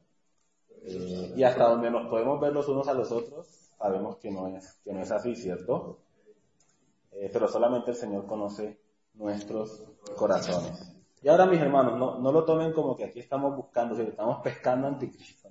[0.84, 4.48] Eh, y hasta donde nos podemos ver los unos a los otros, sabemos que no
[4.48, 6.00] es, que no es así, ¿cierto?
[7.12, 8.80] Eh, pero solamente el Señor conoce
[9.15, 9.84] nuestros
[10.15, 10.96] corazones.
[11.22, 14.41] Y ahora, mis hermanos, no, no lo tomen como que aquí estamos buscando, si estamos
[14.43, 15.50] pescando anticristo.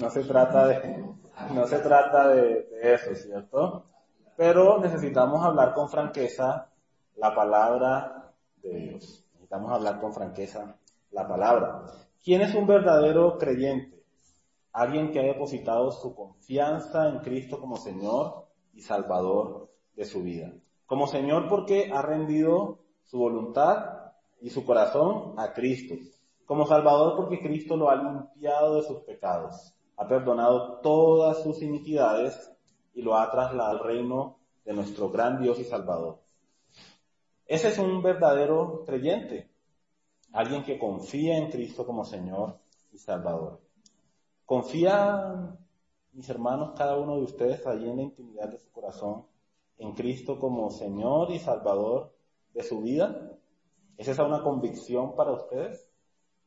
[0.00, 1.04] No, se trata de,
[1.52, 3.84] no se trata de eso, ¿cierto?
[4.36, 6.68] Pero necesitamos hablar con franqueza
[7.16, 8.17] la palabra
[8.62, 9.24] de Dios.
[9.32, 10.78] Necesitamos hablar con franqueza
[11.10, 11.84] la palabra.
[12.22, 14.02] ¿Quién es un verdadero creyente?
[14.72, 20.52] Alguien que ha depositado su confianza en Cristo como Señor y Salvador de su vida.
[20.86, 25.94] Como Señor porque ha rendido su voluntad y su corazón a Cristo.
[26.46, 29.74] Como Salvador porque Cristo lo ha limpiado de sus pecados.
[29.96, 32.52] Ha perdonado todas sus iniquidades
[32.94, 36.20] y lo ha trasladado al reino de nuestro gran Dios y Salvador.
[37.48, 39.48] Ese es un verdadero creyente,
[40.34, 42.58] alguien que confía en Cristo como Señor
[42.92, 43.62] y Salvador.
[44.44, 45.56] ¿Confía,
[46.12, 49.24] mis hermanos, cada uno de ustedes allí en la intimidad de su corazón,
[49.78, 52.14] en Cristo como Señor y Salvador
[52.52, 53.30] de su vida?
[53.96, 55.88] ¿Es esa una convicción para ustedes?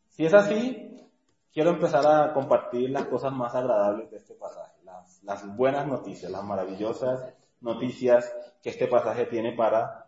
[0.10, 1.10] Si es así,
[1.52, 6.32] quiero empezar a compartir las cosas más agradables de este pasaje, las, las buenas noticias,
[6.32, 10.01] las maravillosas noticias que este pasaje tiene para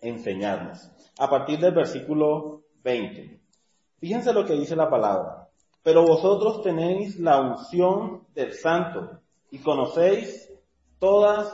[0.00, 0.90] enseñarnos.
[1.18, 3.40] A partir del versículo 20.
[3.98, 5.48] Fíjense lo que dice la palabra.
[5.82, 10.52] Pero vosotros tenéis la unción del santo y conocéis
[10.98, 11.52] todas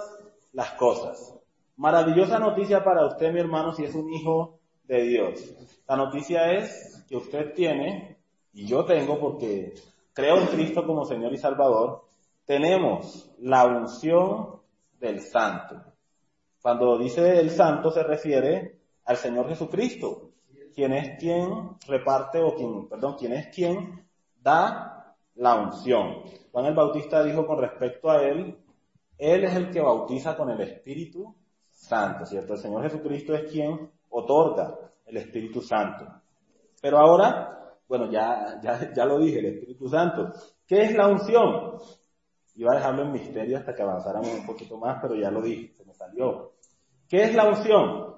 [0.52, 1.38] las cosas.
[1.76, 5.55] Maravillosa noticia para usted, mi hermano, si es un hijo de Dios.
[5.88, 8.18] La noticia es que usted tiene,
[8.52, 9.74] y yo tengo porque
[10.12, 12.05] creo en Cristo como Señor y Salvador,
[12.44, 14.61] tenemos la unción
[14.98, 15.91] del santo.
[16.62, 20.31] Cuando dice el santo se refiere al Señor Jesucristo,
[20.72, 24.07] quien es quien reparte o quien, perdón, quien es quien
[24.40, 26.22] da la unción.
[26.53, 28.57] Juan el Bautista dijo con respecto a él,
[29.18, 31.35] él es el que bautiza con el Espíritu
[31.68, 32.55] Santo, ¿cierto?
[32.55, 36.07] El Señor Jesucristo es quien otorga el Espíritu Santo.
[36.81, 40.33] Pero ahora, bueno, ya, ya, ya lo dije, el Espíritu Santo.
[40.66, 41.79] ¿Qué es la unción?
[42.55, 45.75] Iba a dejarlo en misterio hasta que avanzáramos un poquito más, pero ya lo dije,
[47.09, 48.17] ¿Qué es la unción?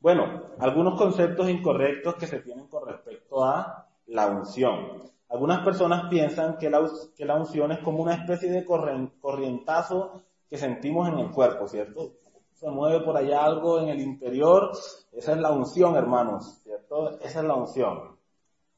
[0.00, 5.02] Bueno, algunos conceptos incorrectos que se tienen con respecto a la unción.
[5.28, 11.18] Algunas personas piensan que la unción es como una especie de corrientazo que sentimos en
[11.18, 12.14] el cuerpo, ¿cierto?
[12.52, 14.72] Se mueve por allá algo en el interior,
[15.12, 17.18] esa es la unción, hermanos, ¿cierto?
[17.20, 18.18] Esa es la unción.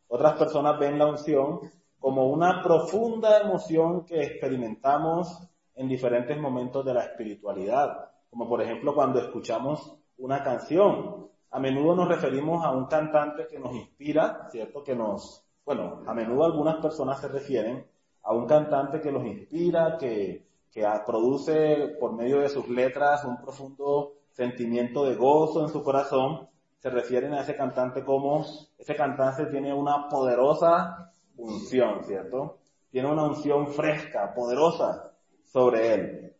[0.09, 1.61] Otras personas ven la unción
[1.99, 5.39] como una profunda emoción que experimentamos
[5.75, 11.29] en diferentes momentos de la espiritualidad, como por ejemplo cuando escuchamos una canción.
[11.51, 14.83] A menudo nos referimos a un cantante que nos inspira, ¿cierto?
[14.83, 17.87] Que nos, bueno, a menudo algunas personas se refieren
[18.23, 23.39] a un cantante que los inspira, que, que produce por medio de sus letras un
[23.39, 26.49] profundo sentimiento de gozo en su corazón.
[26.79, 28.47] Se refieren a ese cantante como,
[28.79, 32.61] ese cantante tiene una poderosa unción, ¿cierto?
[32.91, 35.13] Tiene una unción fresca, poderosa
[35.45, 36.32] sobre él.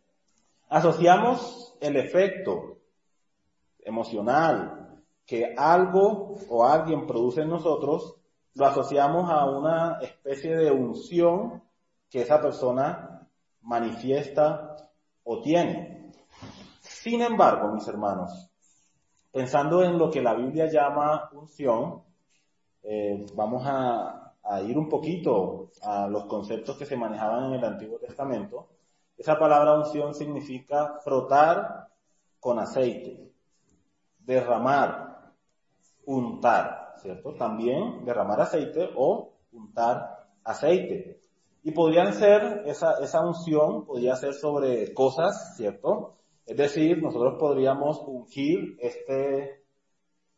[0.73, 2.79] Asociamos el efecto
[3.77, 8.15] emocional que algo o alguien produce en nosotros,
[8.55, 11.61] lo asociamos a una especie de unción
[12.09, 13.29] que esa persona
[13.61, 14.75] manifiesta
[15.23, 16.11] o tiene.
[16.79, 18.49] Sin embargo, mis hermanos,
[19.31, 22.01] pensando en lo que la Biblia llama unción,
[22.81, 27.63] eh, vamos a a ir un poquito a los conceptos que se manejaban en el
[27.63, 28.67] Antiguo Testamento,
[29.23, 31.87] esa palabra unción significa frotar
[32.41, 33.31] con aceite,
[34.19, 35.31] derramar,
[36.05, 37.33] untar, ¿cierto?
[37.35, 41.21] También derramar aceite o untar aceite.
[41.63, 46.17] Y podrían ser, esa, esa unción podría ser sobre cosas, ¿cierto?
[46.45, 49.63] Es decir, nosotros podríamos ungir este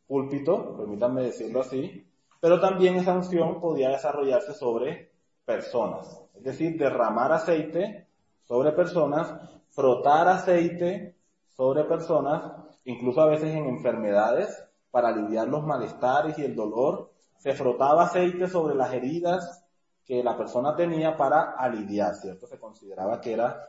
[0.05, 2.05] púlpito, permítanme decirlo así,
[2.39, 5.11] pero también esa unción podría desarrollarse sobre
[5.43, 6.21] personas.
[6.35, 8.04] Es decir, derramar aceite
[8.45, 9.33] sobre personas,
[9.69, 11.17] frotar aceite
[11.55, 12.51] sobre personas,
[12.85, 17.11] incluso a veces en enfermedades, para aliviar los malestares y el dolor.
[17.37, 19.65] Se frotaba aceite sobre las heridas
[20.05, 22.47] que la persona tenía para aliviar, ¿cierto?
[22.47, 23.59] Se consideraba que era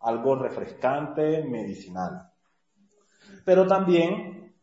[0.00, 2.30] algo refrescante, medicinal.
[3.44, 4.54] Pero también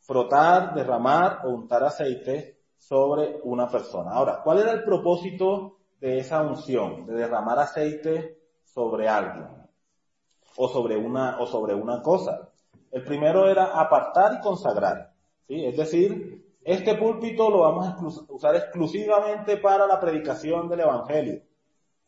[0.00, 4.12] frotar, derramar o untar aceite sobre una persona.
[4.12, 8.37] Ahora, ¿cuál era el propósito de esa unción, de derramar aceite
[8.78, 9.48] sobre alguien
[10.56, 12.50] o sobre una o sobre una cosa?
[12.90, 15.12] El primero era apartar y consagrar,
[15.46, 15.64] ¿sí?
[15.64, 21.42] Es decir, este púlpito lo vamos a usar exclusivamente para la predicación del evangelio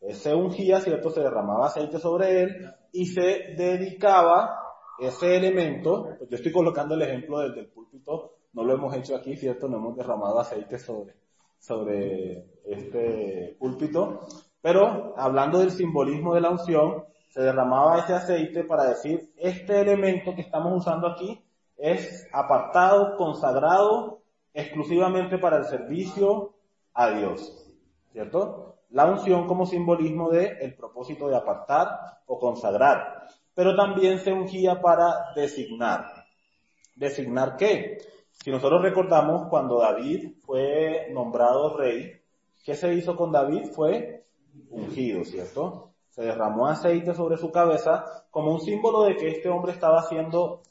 [0.09, 1.11] se ungía, ¿cierto?
[1.11, 4.57] Se derramaba aceite sobre él y se dedicaba
[4.99, 9.15] ese elemento, pues yo estoy colocando el ejemplo del, del púlpito, no lo hemos hecho
[9.15, 9.67] aquí, ¿cierto?
[9.67, 11.15] No hemos derramado aceite sobre,
[11.59, 14.21] sobre este púlpito,
[14.61, 20.35] pero hablando del simbolismo de la unción, se derramaba ese aceite para decir, este elemento
[20.35, 21.41] que estamos usando aquí
[21.77, 24.21] es apartado, consagrado
[24.53, 26.53] exclusivamente para el servicio
[26.93, 27.71] a Dios,
[28.11, 28.71] ¿cierto?
[28.91, 31.87] la unción como simbolismo de propósito de apartar
[32.25, 36.25] o consagrar, pero también se ungía para designar.
[36.95, 37.99] ¿Designar qué?
[38.31, 42.21] Si nosotros recordamos cuando David fue nombrado rey,
[42.65, 43.67] ¿qué se hizo con David?
[43.73, 44.25] Fue
[44.69, 45.91] ungido, ¿cierto?
[46.09, 50.61] Se derramó aceite sobre su cabeza como un símbolo de que este hombre estaba siendo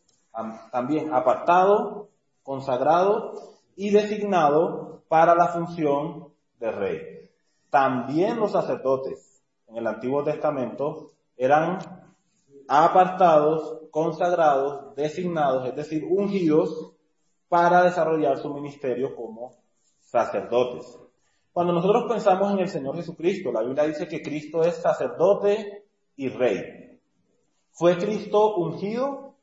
[0.70, 2.08] también apartado,
[2.42, 3.32] consagrado
[3.76, 7.20] y designado para la función de rey
[7.70, 11.78] también los sacerdotes en el Antiguo Testamento eran
[12.68, 16.92] apartados, consagrados, designados, es decir, ungidos
[17.48, 19.52] para desarrollar su ministerio como
[20.00, 20.98] sacerdotes.
[21.52, 25.84] Cuando nosotros pensamos en el Señor Jesucristo, la Biblia dice que Cristo es sacerdote
[26.16, 26.98] y rey.
[27.72, 29.34] ¿Fue Cristo ungido?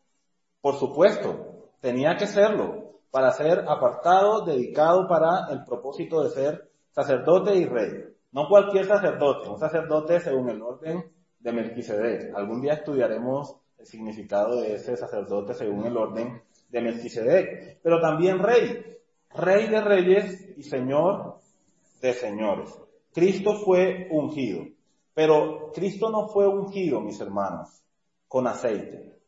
[0.62, 7.56] Por supuesto, tenía que serlo para ser apartado, dedicado para el propósito de ser sacerdote
[7.56, 7.90] y rey.
[8.32, 12.36] No cualquier sacerdote, un sacerdote según el orden de Melquisedec.
[12.36, 17.80] Algún día estudiaremos el significado de ese sacerdote según el orden de Melquisedec.
[17.82, 18.98] Pero también rey,
[19.36, 21.38] rey de reyes y señor
[22.02, 22.70] de señores.
[23.14, 24.66] Cristo fue ungido.
[25.14, 27.84] Pero Cristo no fue ungido, mis hermanos,
[28.28, 29.20] con aceite,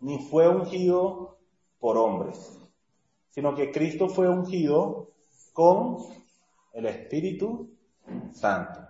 [0.00, 1.38] ni fue ungido
[1.78, 2.58] por hombres,
[3.30, 5.12] sino que Cristo fue ungido
[5.52, 5.98] con
[6.72, 7.70] el Espíritu
[8.32, 8.80] Santo.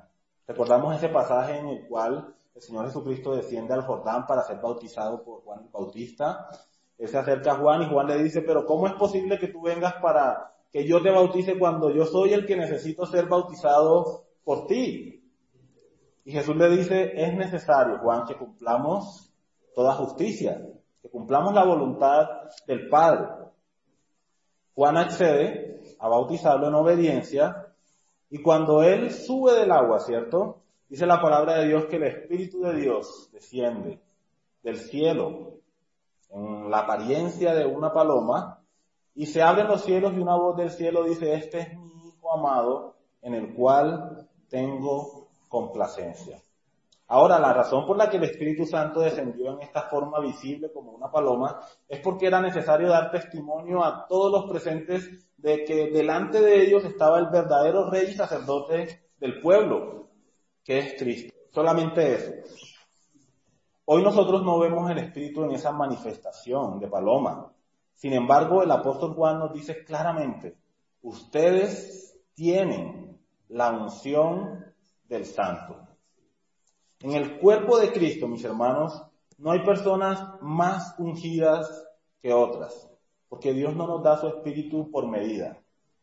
[0.46, 5.22] Recordamos ese pasaje en el cual el Señor Jesucristo desciende al Jordán para ser bautizado
[5.22, 6.48] por Juan el Bautista.
[6.96, 9.61] Él se acerca a Juan y Juan le dice, pero ¿cómo es posible que tú
[9.61, 14.66] vengas para que yo te bautice cuando yo soy el que necesito ser bautizado por
[14.66, 15.22] ti?
[16.24, 19.32] Y Jesús le dice, es necesario, Juan, que cumplamos
[19.74, 20.66] toda justicia,
[21.02, 22.26] que cumplamos la voluntad
[22.66, 23.28] del Padre.
[24.74, 27.68] Juan accede a bautizarlo en obediencia
[28.30, 30.62] y cuando Él sube del agua, ¿cierto?
[30.88, 34.00] Dice la palabra de Dios que el Espíritu de Dios desciende
[34.62, 35.58] del cielo
[36.30, 38.62] en la apariencia de una paloma
[39.14, 42.33] y se abren los cielos y una voz del cielo dice, este es mi Hijo
[42.33, 46.40] amado en el cual tengo complacencia.
[47.09, 50.92] Ahora, la razón por la que el Espíritu Santo descendió en esta forma visible como
[50.92, 56.40] una paloma es porque era necesario dar testimonio a todos los presentes de que delante
[56.40, 60.09] de ellos estaba el verdadero rey y sacerdote del pueblo,
[60.64, 61.35] que es Cristo.
[61.51, 62.33] Solamente eso.
[63.85, 67.53] Hoy nosotros no vemos el Espíritu en esa manifestación de paloma.
[68.02, 70.56] Sin embargo, el apóstol Juan nos dice claramente,
[71.02, 74.64] ustedes tienen la unción
[75.04, 75.76] del santo.
[76.98, 79.00] En el cuerpo de Cristo, mis hermanos,
[79.38, 81.86] no hay personas más ungidas
[82.20, 82.88] que otras
[83.28, 85.58] porque Dios no nos da su espíritu por medida.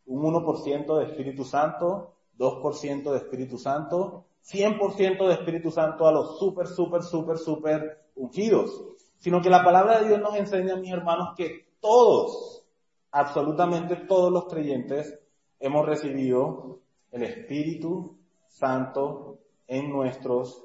[0.08, 6.40] Un 1% de Espíritu Santo, 2% de Espíritu Santo, 100% de Espíritu Santo a los
[6.40, 8.72] súper, súper, súper, súper ungidos.
[9.20, 12.66] Sino que la palabra de Dios nos enseña, mis hermanos, que todos,
[13.12, 15.20] absolutamente todos los creyentes,
[15.60, 16.80] hemos recibido
[17.12, 18.18] el Espíritu
[18.48, 20.64] Santo en nuestros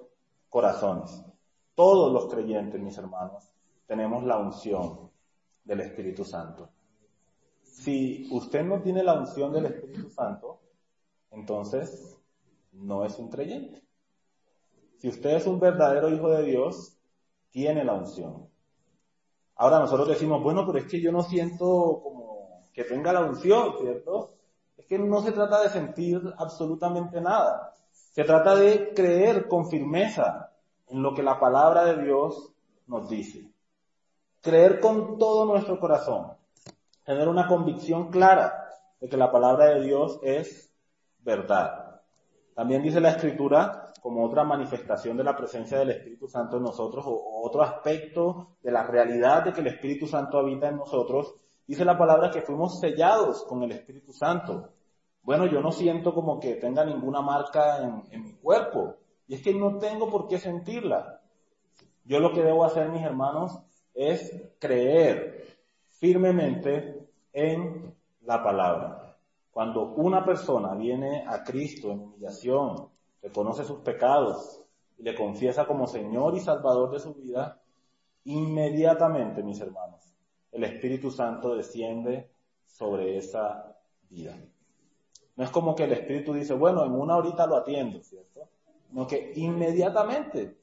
[0.48, 1.22] corazones.
[1.74, 3.50] Todos los creyentes, mis hermanos,
[3.86, 5.10] tenemos la unción
[5.64, 6.70] del Espíritu Santo.
[7.62, 10.60] Si usted no tiene la unción del Espíritu Santo,
[11.30, 12.16] entonces
[12.72, 13.82] no es un creyente.
[14.98, 16.96] Si usted es un verdadero hijo de Dios,
[17.50, 18.48] tiene la unción.
[19.56, 23.74] Ahora nosotros decimos, bueno, pero es que yo no siento como que tenga la unción,
[23.80, 24.30] ¿cierto?
[24.76, 27.72] Es que no se trata de sentir absolutamente nada.
[27.92, 30.50] Se trata de creer con firmeza
[30.88, 32.52] en lo que la palabra de Dios
[32.86, 33.50] nos dice.
[34.40, 36.32] Creer con todo nuestro corazón.
[37.04, 38.68] Tener una convicción clara
[39.00, 40.72] de que la palabra de Dios es
[41.20, 42.00] verdad.
[42.54, 47.06] También dice la escritura como otra manifestación de la presencia del Espíritu Santo en nosotros
[47.08, 51.34] o, otro aspecto de la realidad de que el Espíritu Santo habita en nosotros,
[51.66, 54.68] dice la palabra que fuimos sellados con el Espíritu Santo.
[55.22, 57.78] Bueno, yo no siento como que tenga ninguna marca
[58.10, 58.96] en, mi cuerpo
[59.26, 61.22] y es que no tengo por qué sentirla.
[62.04, 63.58] Yo lo que debo hacer, mis hermanos,
[63.94, 65.46] es creer
[65.92, 69.16] firmemente en la palabra.
[69.50, 72.92] Cuando una persona viene a Cristo en humillación,
[73.24, 74.62] reconoce sus pecados
[74.98, 77.58] y le confiesa como Señor y Salvador de su vida,
[78.24, 80.14] inmediatamente, mis hermanos,
[80.52, 82.30] el Espíritu Santo desciende
[82.66, 83.76] sobre esa
[84.10, 84.36] vida.
[85.36, 88.48] No es como que el Espíritu dice, bueno, en una horita lo atiendo, ¿cierto?
[88.90, 90.58] No que inmediatamente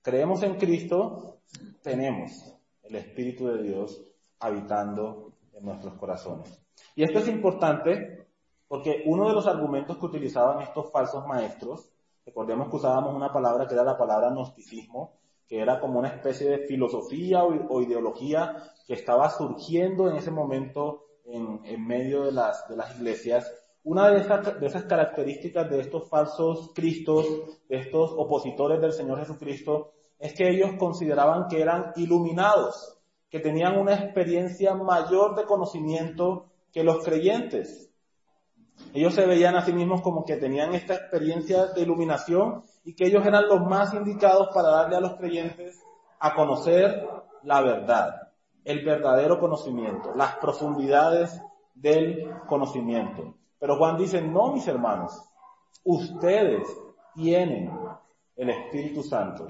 [0.00, 1.40] creemos en Cristo,
[1.82, 2.54] tenemos
[2.84, 4.02] el Espíritu de Dios
[4.38, 6.62] habitando en nuestros corazones.
[6.94, 8.28] Y esto es importante
[8.68, 11.90] porque uno de los argumentos que utilizaban estos falsos maestros
[12.26, 15.12] Recordemos que usábamos una palabra que era la palabra gnosticismo,
[15.46, 21.04] que era como una especie de filosofía o, ideología que estaba surgiendo en ese momento
[21.26, 22.64] en, medio de las,
[22.96, 23.52] iglesias.
[23.82, 27.26] Una de esas, de esas características de estos falsos cristos,
[27.68, 32.98] de estos opositores del Señor Jesucristo, es que ellos consideraban que eran iluminados,
[33.28, 37.93] que tenían una experiencia mayor de conocimiento que los creyentes.
[38.92, 43.06] Ellos se veían a sí mismos como que tenían esta experiencia de iluminación y que
[43.06, 45.80] ellos eran los más indicados para darle a los creyentes
[46.20, 47.08] a conocer
[47.42, 48.32] la verdad,
[48.64, 51.40] el verdadero conocimiento, las profundidades
[51.74, 53.34] del conocimiento.
[53.58, 55.22] Pero Juan dice, no, mis hermanos,
[55.84, 56.62] ustedes
[57.14, 57.70] tienen
[58.36, 59.46] el Espíritu Santo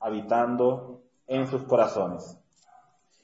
[0.00, 2.37] habitando en sus corazones.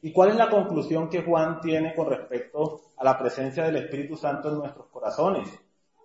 [0.05, 4.19] ¿Y cuál es la conclusión que Juan tiene con respecto a la presencia del Espíritu
[4.19, 5.49] Santo en nuestros corazones?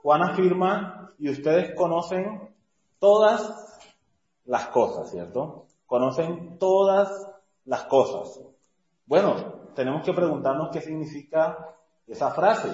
[0.02, 2.56] Juan afirma, y ustedes conocen
[2.98, 3.78] todas
[4.46, 5.66] las cosas, ¿cierto?
[5.86, 7.10] Conocen todas
[7.66, 8.40] las cosas.
[9.06, 9.36] Bueno,
[9.76, 11.76] tenemos que preguntarnos qué significa
[12.08, 12.70] esa frase.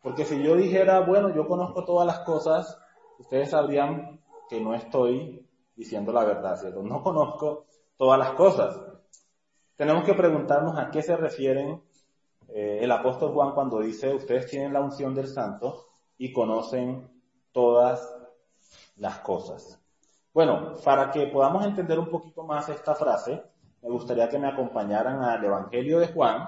[0.00, 2.78] Porque si yo dijera, bueno, yo conozco todas las cosas,
[3.18, 5.44] ustedes sabrían que no estoy
[5.74, 6.80] diciendo la verdad, ¿cierto?
[6.84, 7.64] No conozco
[7.96, 8.80] todas las cosas.
[9.80, 11.80] Tenemos que preguntarnos a qué se refieren
[12.48, 15.86] eh, el apóstol Juan cuando dice, ustedes tienen la unción del santo
[16.18, 17.08] y conocen
[17.50, 18.14] todas
[18.96, 19.82] las cosas.
[20.34, 23.42] Bueno, para que podamos entender un poquito más esta frase,
[23.80, 26.46] me gustaría que me acompañaran al Evangelio de Juan,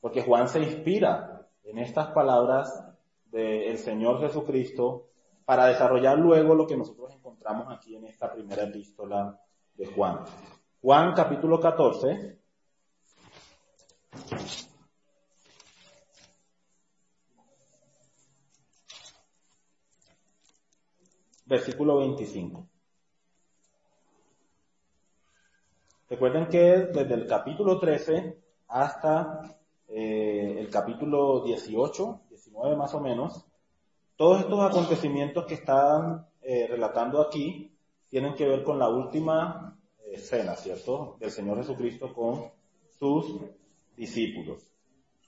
[0.00, 2.84] porque Juan se inspira en estas palabras
[3.26, 5.06] del Señor Jesucristo
[5.44, 9.40] para desarrollar luego lo que nosotros encontramos aquí en esta primera epístola
[9.76, 10.24] de Juan.
[10.86, 12.38] Juan capítulo 14,
[21.44, 22.68] versículo 25.
[26.08, 29.58] Recuerden que desde el capítulo 13 hasta
[29.88, 33.44] eh, el capítulo 18, 19 más o menos,
[34.14, 37.76] todos estos acontecimientos que están eh, relatando aquí
[38.08, 39.75] tienen que ver con la última
[40.16, 42.50] eh, cena, ¿cierto?, del Señor Jesucristo con
[42.98, 43.40] sus
[43.96, 44.66] discípulos.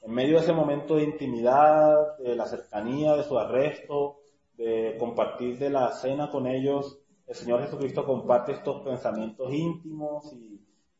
[0.02, 4.20] En medio de ese momento de intimidad, de la cercanía de su arresto,
[4.56, 10.32] de compartir de la cena con ellos, el Señor Jesucristo comparte estos pensamientos íntimos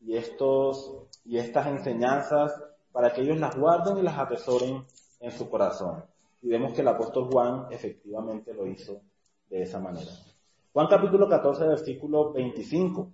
[0.01, 2.53] y, estos, y estas enseñanzas
[2.91, 4.85] para que ellos las guarden y las atesoren
[5.19, 6.03] en su corazón.
[6.41, 9.01] Y vemos que el apóstol Juan efectivamente lo hizo
[9.49, 10.11] de esa manera.
[10.71, 13.11] Juan capítulo 14, versículo 25.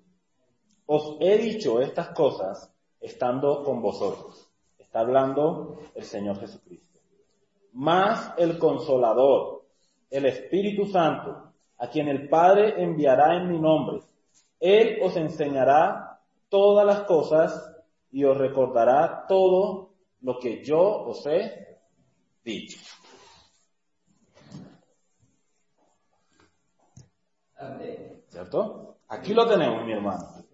[0.88, 4.50] Os he dicho estas cosas estando con vosotros.
[4.78, 7.00] Está hablando el Señor Jesucristo.
[7.74, 9.66] Más el consolador,
[10.10, 14.02] el Espíritu Santo, a quien el Padre enviará en mi nombre.
[14.60, 17.76] Él os enseñará todas las cosas
[18.12, 19.90] y os recordará todo
[20.22, 21.80] lo que yo os he
[22.44, 22.80] dicho.
[28.30, 28.98] ¿Cierto?
[29.08, 30.45] Aquí lo tenemos, mi hermano.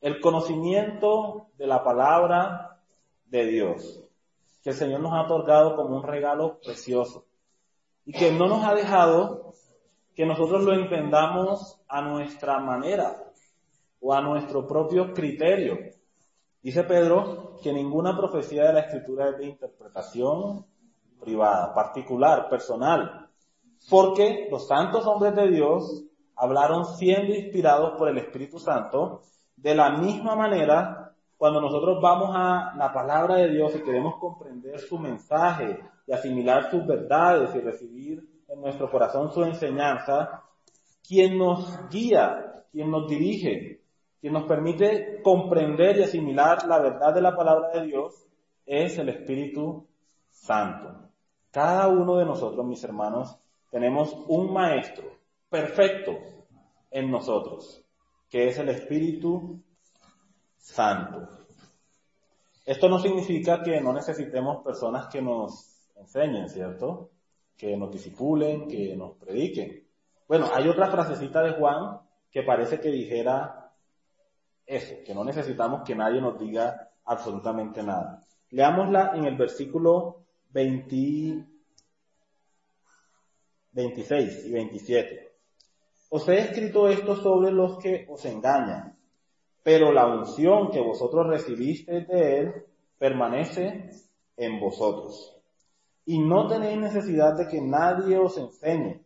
[0.00, 2.78] El conocimiento de la palabra
[3.26, 4.02] de Dios,
[4.62, 7.24] que el Señor nos ha otorgado como un regalo precioso
[8.04, 9.54] y que no nos ha dejado
[10.14, 13.22] que nosotros lo entendamos a nuestra manera
[14.00, 15.76] o a nuestro propio criterio.
[16.62, 20.64] Dice Pedro que ninguna profecía de la escritura es de interpretación
[21.20, 23.28] privada, particular, personal,
[23.90, 29.22] porque los santos hombres de Dios hablaron siendo inspirados por el Espíritu Santo
[29.56, 34.78] de la misma manera cuando nosotros vamos a la palabra de Dios y queremos comprender
[34.78, 40.42] su mensaje y asimilar sus verdades y recibir en nuestro corazón su enseñanza,
[41.06, 43.82] quien nos guía, quien nos dirige,
[44.20, 48.26] quien nos permite comprender y asimilar la verdad de la palabra de Dios
[48.64, 49.86] es el Espíritu
[50.30, 51.10] Santo.
[51.50, 53.38] Cada uno de nosotros, mis hermanos,
[53.70, 55.04] tenemos un maestro
[55.48, 56.12] perfecto
[56.90, 57.85] en nosotros,
[58.28, 59.62] que es el Espíritu
[60.56, 61.28] Santo.
[62.64, 67.10] Esto no significa que no necesitemos personas que nos enseñen, ¿cierto?
[67.56, 69.86] Que nos disipulen, que nos prediquen.
[70.26, 72.00] Bueno, hay otra frasecita de Juan
[72.30, 73.72] que parece que dijera
[74.66, 78.20] eso, que no necesitamos que nadie nos diga absolutamente nada.
[78.50, 81.46] Leámosla en el versículo 20,
[83.72, 85.25] 26 y 27.
[86.16, 88.96] Os he escrito esto sobre los que os engañan,
[89.62, 92.64] pero la unción que vosotros recibisteis de él
[92.96, 93.90] permanece
[94.38, 95.36] en vosotros.
[96.06, 99.04] Y no tenéis necesidad de que nadie os enseñe,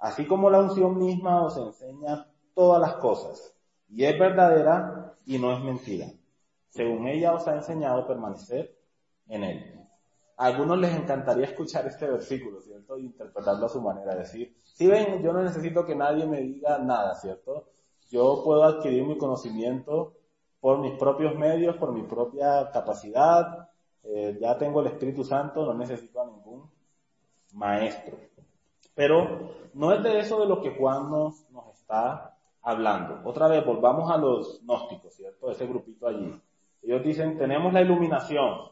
[0.00, 3.54] así como la unción misma os enseña todas las cosas,
[3.88, 6.08] y es verdadera y no es mentira.
[6.70, 8.74] Según ella os ha enseñado permanecer
[9.28, 9.79] en él.
[10.40, 12.96] A algunos les encantaría escuchar este versículo, ¿cierto?
[12.96, 16.40] Y interpretarlo a su manera, de decir, si ven, yo no necesito que nadie me
[16.40, 17.66] diga nada, ¿cierto?
[18.08, 20.14] Yo puedo adquirir mi conocimiento
[20.58, 23.68] por mis propios medios, por mi propia capacidad,
[24.02, 26.70] eh, ya tengo el Espíritu Santo, no necesito a ningún
[27.52, 28.16] maestro.
[28.94, 33.20] Pero no es de eso de lo que Juan nos, nos está hablando.
[33.28, 35.50] Otra vez, volvamos a los gnósticos, ¿cierto?
[35.50, 36.34] Ese grupito allí.
[36.82, 38.70] Ellos dicen, tenemos la iluminación,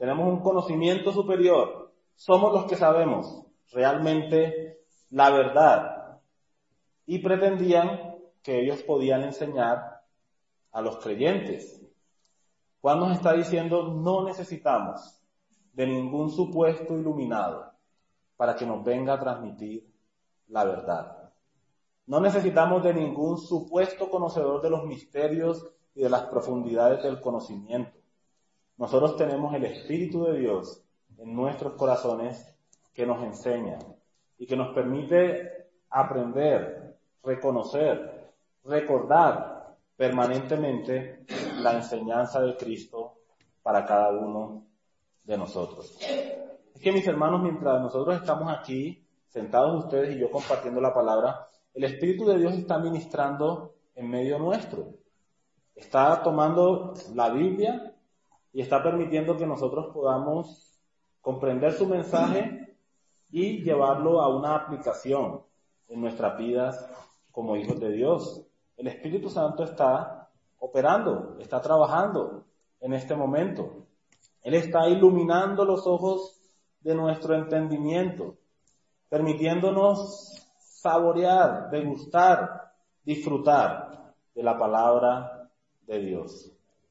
[0.00, 4.80] tenemos un conocimiento superior, somos los que sabemos realmente
[5.10, 6.22] la verdad.
[7.04, 10.00] Y pretendían que ellos podían enseñar
[10.72, 11.86] a los creyentes.
[12.80, 15.20] Juan nos está diciendo, no necesitamos
[15.74, 17.70] de ningún supuesto iluminado
[18.38, 19.86] para que nos venga a transmitir
[20.48, 21.30] la verdad.
[22.06, 25.62] No necesitamos de ningún supuesto conocedor de los misterios
[25.94, 27.99] y de las profundidades del conocimiento.
[28.80, 30.82] Nosotros tenemos el Espíritu de Dios
[31.18, 32.50] en nuestros corazones
[32.94, 33.78] que nos enseña
[34.38, 38.32] y que nos permite aprender, reconocer,
[38.64, 41.26] recordar permanentemente
[41.58, 43.16] la enseñanza de Cristo
[43.62, 44.64] para cada uno
[45.24, 45.98] de nosotros.
[46.00, 51.50] Es que mis hermanos, mientras nosotros estamos aquí, sentados ustedes y yo compartiendo la palabra,
[51.74, 54.94] el Espíritu de Dios está ministrando en medio nuestro.
[55.74, 57.94] Está tomando la Biblia
[58.52, 60.78] y está permitiendo que nosotros podamos
[61.20, 62.76] comprender su mensaje
[63.30, 65.42] y llevarlo a una aplicación
[65.88, 66.88] en nuestras vidas
[67.30, 68.44] como hijos de Dios.
[68.76, 70.28] El Espíritu Santo está
[70.58, 72.44] operando, está trabajando
[72.80, 73.86] en este momento.
[74.42, 76.40] Él está iluminando los ojos
[76.80, 78.36] de nuestro entendimiento,
[79.08, 82.72] permitiéndonos saborear, degustar,
[83.04, 85.50] disfrutar de la palabra
[85.82, 86.50] de Dios.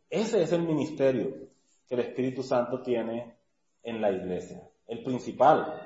[0.09, 1.48] Ese es el ministerio
[1.89, 3.35] que el Espíritu Santo tiene
[3.81, 5.81] en la iglesia, el principal.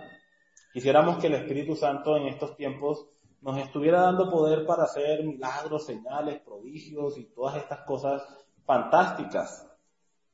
[0.74, 3.08] Quisiéramos que el Espíritu Santo en estos tiempos
[3.41, 8.22] nos estuviera dando poder para hacer milagros, señales, prodigios y todas estas cosas
[8.66, 9.70] fantásticas.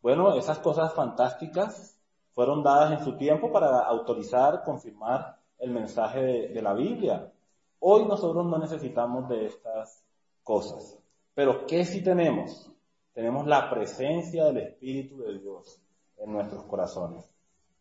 [0.01, 1.99] Bueno, esas cosas fantásticas
[2.33, 7.31] fueron dadas en su tiempo para autorizar, confirmar el mensaje de, la Biblia.
[7.79, 10.03] Hoy nosotros no necesitamos de estas
[10.43, 10.97] cosas.
[11.33, 12.71] Pero ¿qué sí tenemos?
[13.13, 15.81] Tenemos la presencia del Espíritu de Dios
[16.17, 17.29] en nuestros corazones,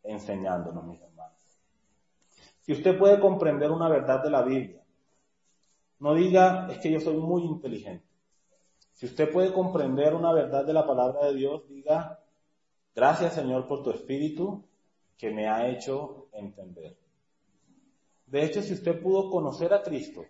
[0.02, 1.38] enseñándonos, mis hermanos.
[2.60, 4.82] Si usted puede comprender una verdad de la Biblia,
[6.00, 8.06] no diga, es que yo soy muy inteligente.
[8.92, 12.20] Si usted puede comprender una verdad de la palabra de Dios, diga,
[12.94, 14.64] gracias Señor por tu Espíritu
[15.16, 16.96] que me ha hecho entender.
[18.26, 20.24] De hecho, si usted pudo conocer a Cristo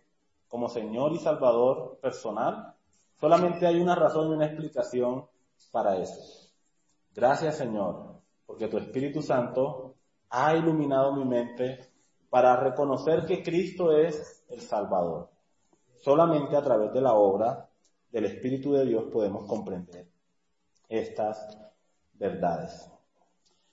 [0.47, 2.75] como Señor y Salvador personal,
[3.21, 5.27] Solamente hay una razón y una explicación
[5.73, 6.51] para eso.
[7.15, 9.97] Gracias Señor, porque tu Espíritu Santo
[10.31, 11.91] ha iluminado mi mente
[12.31, 15.31] para reconocer que Cristo es el Salvador.
[15.99, 17.69] Solamente a través de la obra
[18.11, 20.09] del Espíritu de Dios podemos comprender
[20.89, 21.59] estas
[22.15, 22.91] verdades.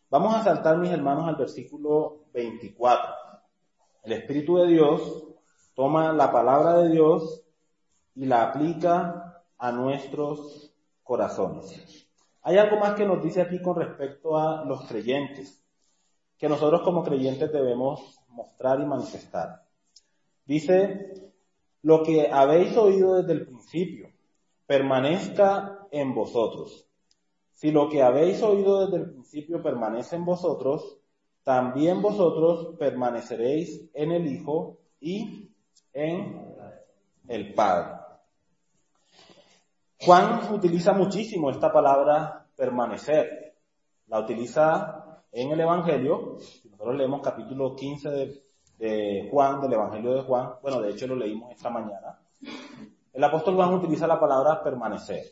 [0.09, 3.13] Vamos a saltar, mis hermanos, al versículo 24.
[4.03, 5.23] El Espíritu de Dios
[5.73, 7.43] toma la palabra de Dios
[8.15, 9.24] y la aplica
[9.57, 12.07] a nuestros corazones.
[12.41, 15.61] Hay algo más que nos dice aquí con respecto a los creyentes,
[16.37, 19.63] que nosotros como creyentes debemos mostrar y manifestar.
[20.45, 21.31] Dice,
[21.81, 24.09] lo que habéis oído desde el principio,
[24.67, 26.87] permanezca en vosotros.
[27.53, 30.97] Si lo que habéis oído desde el principio permanece en vosotros,
[31.43, 35.51] también vosotros permaneceréis en el Hijo y
[35.93, 36.55] en
[37.27, 38.04] el Padre.
[40.05, 43.55] Juan utiliza muchísimo esta palabra permanecer.
[44.05, 46.37] La utiliza en el Evangelio.
[46.69, 48.43] nosotros leemos capítulo 15 de,
[48.77, 52.19] de Juan, del Evangelio de Juan, bueno, de hecho lo leímos esta mañana.
[53.13, 55.23] El apóstol Juan utiliza la palabra permanecer,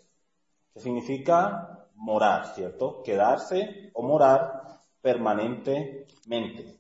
[0.74, 3.04] que significa morar, ¿cierto?
[3.04, 6.80] Quedarse o morar permanentemente.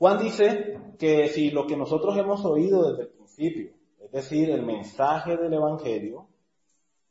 [0.00, 3.70] Juan dice que si lo que nosotros hemos oído desde el principio,
[4.00, 6.29] es decir, el mensaje del Evangelio,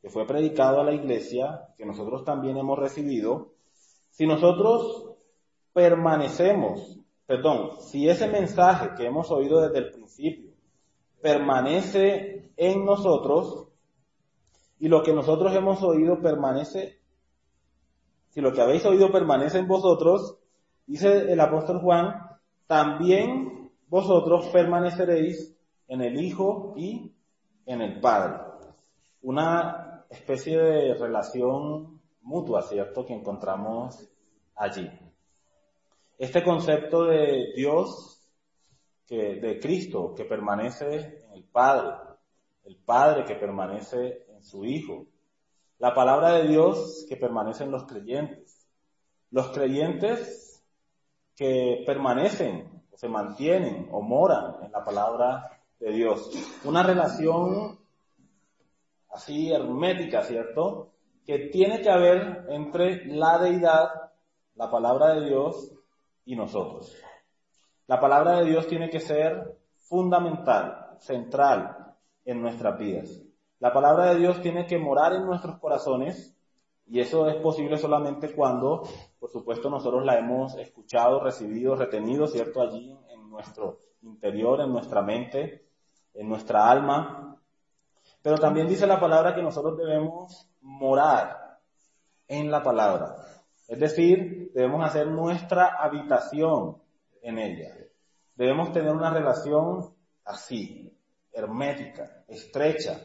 [0.00, 3.52] que fue predicado a la iglesia, que nosotros también hemos recibido,
[4.10, 5.12] si nosotros
[5.72, 10.50] permanecemos, perdón, si ese mensaje que hemos oído desde el principio
[11.20, 13.68] permanece en nosotros
[14.78, 16.98] y lo que nosotros hemos oído permanece,
[18.30, 20.38] si lo que habéis oído permanece en vosotros,
[20.86, 22.14] dice el apóstol Juan,
[22.66, 25.56] también vosotros permaneceréis
[25.88, 27.12] en el Hijo y
[27.66, 28.49] en el Padre.
[29.22, 34.08] Una especie de relación mutua, ¿cierto?, que encontramos
[34.56, 34.90] allí.
[36.18, 38.28] Este concepto de Dios,
[39.06, 41.96] que, de Cristo, que permanece en el Padre,
[42.64, 45.06] el Padre que permanece en su Hijo,
[45.78, 48.68] la palabra de Dios que permanece en los creyentes,
[49.30, 50.62] los creyentes
[51.34, 56.30] que permanecen, se mantienen, o moran en la palabra de Dios.
[56.64, 57.79] Una relación
[59.12, 60.92] así hermética, ¿cierto?
[61.26, 63.88] Que tiene que haber entre la deidad,
[64.54, 65.72] la palabra de Dios
[66.24, 66.96] y nosotros.
[67.86, 73.22] La palabra de Dios tiene que ser fundamental, central en nuestras vidas.
[73.58, 76.36] La palabra de Dios tiene que morar en nuestros corazones
[76.86, 78.82] y eso es posible solamente cuando,
[79.18, 82.62] por supuesto, nosotros la hemos escuchado, recibido, retenido, ¿cierto?
[82.62, 85.66] Allí en nuestro interior, en nuestra mente,
[86.14, 87.29] en nuestra alma,
[88.22, 91.58] pero también dice la palabra que nosotros debemos morar
[92.28, 93.16] en la palabra.
[93.66, 96.82] Es decir, debemos hacer nuestra habitación
[97.22, 97.74] en ella.
[98.34, 99.94] Debemos tener una relación
[100.24, 100.96] así,
[101.32, 103.00] hermética, estrecha,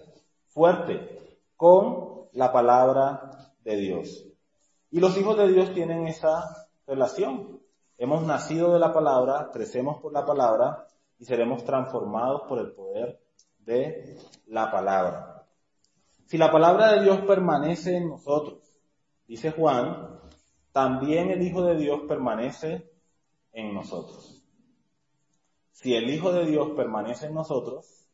[0.48, 4.26] fuerte, con la palabra de Dios.
[4.92, 7.62] Y los hijos de Dios tienen esa relación.
[7.98, 10.88] Hemos nacido de la palabra, crecemos por la palabra
[11.18, 13.25] y seremos transformados por el poder
[13.66, 15.48] de la palabra.
[16.26, 18.80] Si la palabra de Dios permanece en nosotros,
[19.28, 20.20] dice Juan,
[20.72, 22.92] también el Hijo de Dios permanece
[23.54, 24.44] en nosotros.
[25.72, 28.08] Si el Hijo de Dios permanece en nosotros,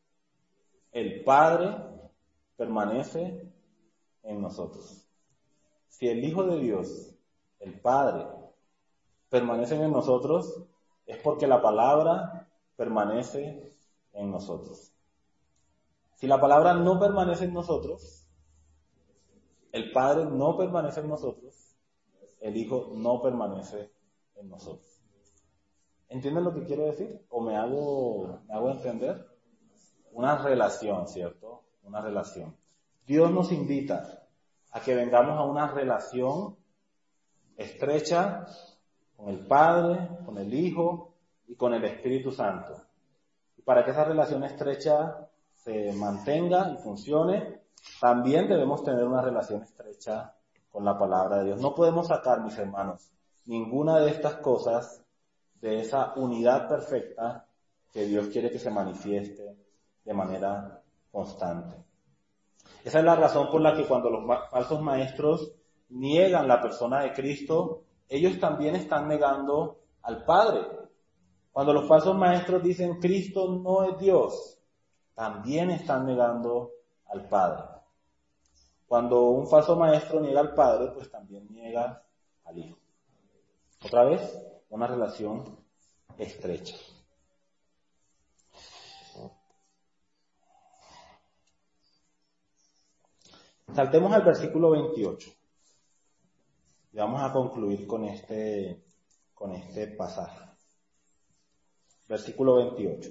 [0.91, 1.75] el Padre
[2.57, 3.49] permanece
[4.23, 5.07] en nosotros.
[5.87, 7.15] Si el Hijo de Dios,
[7.59, 8.27] el Padre,
[9.29, 10.63] permanecen en nosotros,
[11.05, 13.73] es porque la palabra permanece
[14.13, 14.90] en nosotros.
[16.21, 18.27] Si la palabra no permanece en nosotros,
[19.71, 21.75] el Padre no permanece en nosotros,
[22.39, 23.91] el Hijo no permanece
[24.35, 25.01] en nosotros.
[26.09, 27.25] ¿Entienden lo que quiero decir?
[27.29, 29.25] ¿O me hago, me hago entender?
[30.11, 31.63] Una relación, ¿cierto?
[31.81, 32.55] Una relación.
[33.07, 34.27] Dios nos invita
[34.69, 36.55] a que vengamos a una relación
[37.57, 38.45] estrecha
[39.17, 41.15] con el Padre, con el Hijo
[41.47, 42.79] y con el Espíritu Santo.
[43.57, 45.30] Y para que esa relación estrecha
[45.63, 47.61] se mantenga y funcione,
[47.99, 50.33] también debemos tener una relación estrecha
[50.71, 51.61] con la palabra de Dios.
[51.61, 53.11] No podemos sacar, mis hermanos,
[53.45, 55.03] ninguna de estas cosas
[55.59, 57.45] de esa unidad perfecta
[57.91, 59.55] que Dios quiere que se manifieste
[60.03, 60.81] de manera
[61.11, 61.75] constante.
[62.83, 65.53] Esa es la razón por la que cuando los falsos maestros
[65.89, 70.65] niegan la persona de Cristo, ellos también están negando al Padre.
[71.51, 74.60] Cuando los falsos maestros dicen Cristo no es Dios,
[75.13, 76.71] también están negando
[77.05, 77.63] al Padre.
[78.87, 82.03] Cuando un falso maestro niega al Padre, pues también niega
[82.43, 82.77] al Hijo.
[83.83, 84.21] Otra vez,
[84.69, 85.57] una relación
[86.17, 86.75] estrecha.
[93.73, 95.31] Saltemos al versículo 28.
[96.93, 98.83] Y vamos a concluir con este,
[99.33, 100.45] con este pasaje.
[102.09, 103.09] Versículo 28.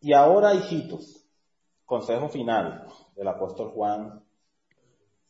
[0.00, 1.26] Y ahora, hijitos,
[1.84, 2.86] consejo final
[3.16, 4.22] del apóstol Juan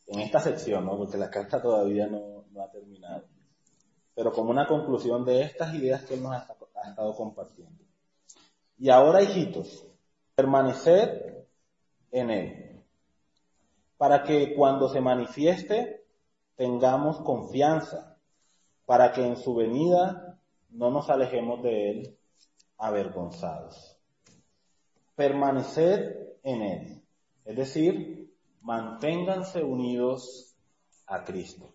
[0.07, 0.97] en esta sección, ¿no?
[0.97, 3.25] porque la carta todavía no, ha terminado,
[4.13, 6.47] pero como una conclusión de estas ideas que él nos ha,
[6.89, 7.83] estado compartiendo.
[8.77, 9.87] Y ahora, hijitos,
[10.35, 11.45] permaneced
[12.11, 12.85] en él,
[13.97, 16.05] para que cuando se manifieste
[16.55, 18.17] tengamos confianza,
[18.85, 20.39] para que en su venida
[20.69, 22.17] no nos alejemos de él
[22.77, 23.98] avergonzados.
[25.19, 27.03] Permaneced en él,
[27.43, 30.55] es decir, manténganse unidos
[31.07, 31.73] a Cristo.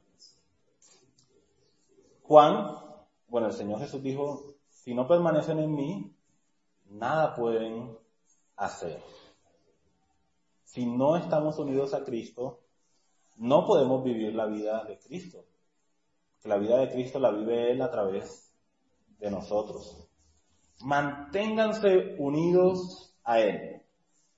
[2.22, 2.74] Juan,
[3.28, 6.16] bueno, el Señor Jesús dijo, si no permanecen en mí,
[6.86, 7.98] nada pueden
[8.56, 9.02] hacer.
[10.64, 12.62] Si no estamos unidos a Cristo,
[13.36, 15.44] no podemos vivir la vida de Cristo.
[16.44, 18.50] La vida de Cristo la vive Él a través
[19.18, 20.08] de nosotros.
[20.80, 23.82] Manténganse unidos a Él.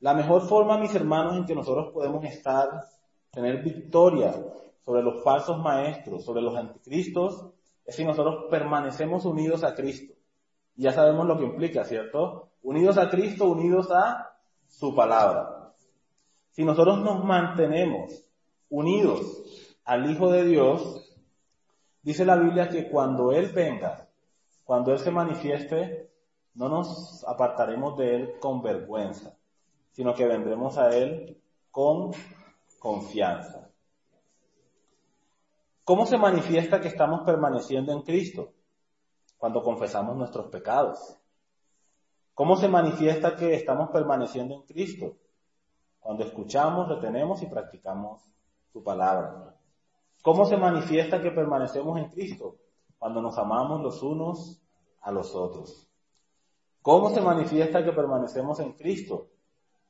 [0.01, 2.69] La mejor forma, mis hermanos, en que nosotros podemos estar,
[3.31, 4.35] tener victoria
[4.85, 7.47] sobre los falsos maestros, sobre los anticristos,
[7.85, 10.15] es si nosotros permanecemos unidos a Cristo.
[10.77, 12.51] Ya sabemos lo que implica, ¿cierto?
[12.63, 14.37] Unidos a Cristo, unidos a
[14.69, 15.73] su palabra.
[16.51, 18.25] Si nosotros nos mantenemos
[18.69, 21.17] unidos al Hijo de Dios,
[22.03, 24.09] dice la Biblia que cuando Él venga,
[24.65, 26.11] cuando Él se manifieste,
[26.57, 29.37] no nos apartaremos de Él con vergüenza,
[29.93, 31.41] sino que vendremos a Él
[31.71, 32.13] con
[32.79, 33.71] confianza.
[35.85, 38.53] ¿Cómo se manifiesta que estamos permaneciendo en Cristo?
[39.39, 41.17] Cuando confesamos nuestros pecados.
[42.35, 45.17] ¿Cómo se manifiesta que estamos permaneciendo en Cristo?
[46.01, 48.23] Cuando escuchamos, retenemos y practicamos
[48.73, 49.55] su palabra.
[50.23, 52.57] ¿Cómo se manifiesta que permanecemos en Cristo?
[52.99, 54.61] Cuando nos amamos los unos
[55.03, 55.86] a los otros.
[56.87, 59.27] ¿Cómo se manifiesta que permanecemos en Cristo?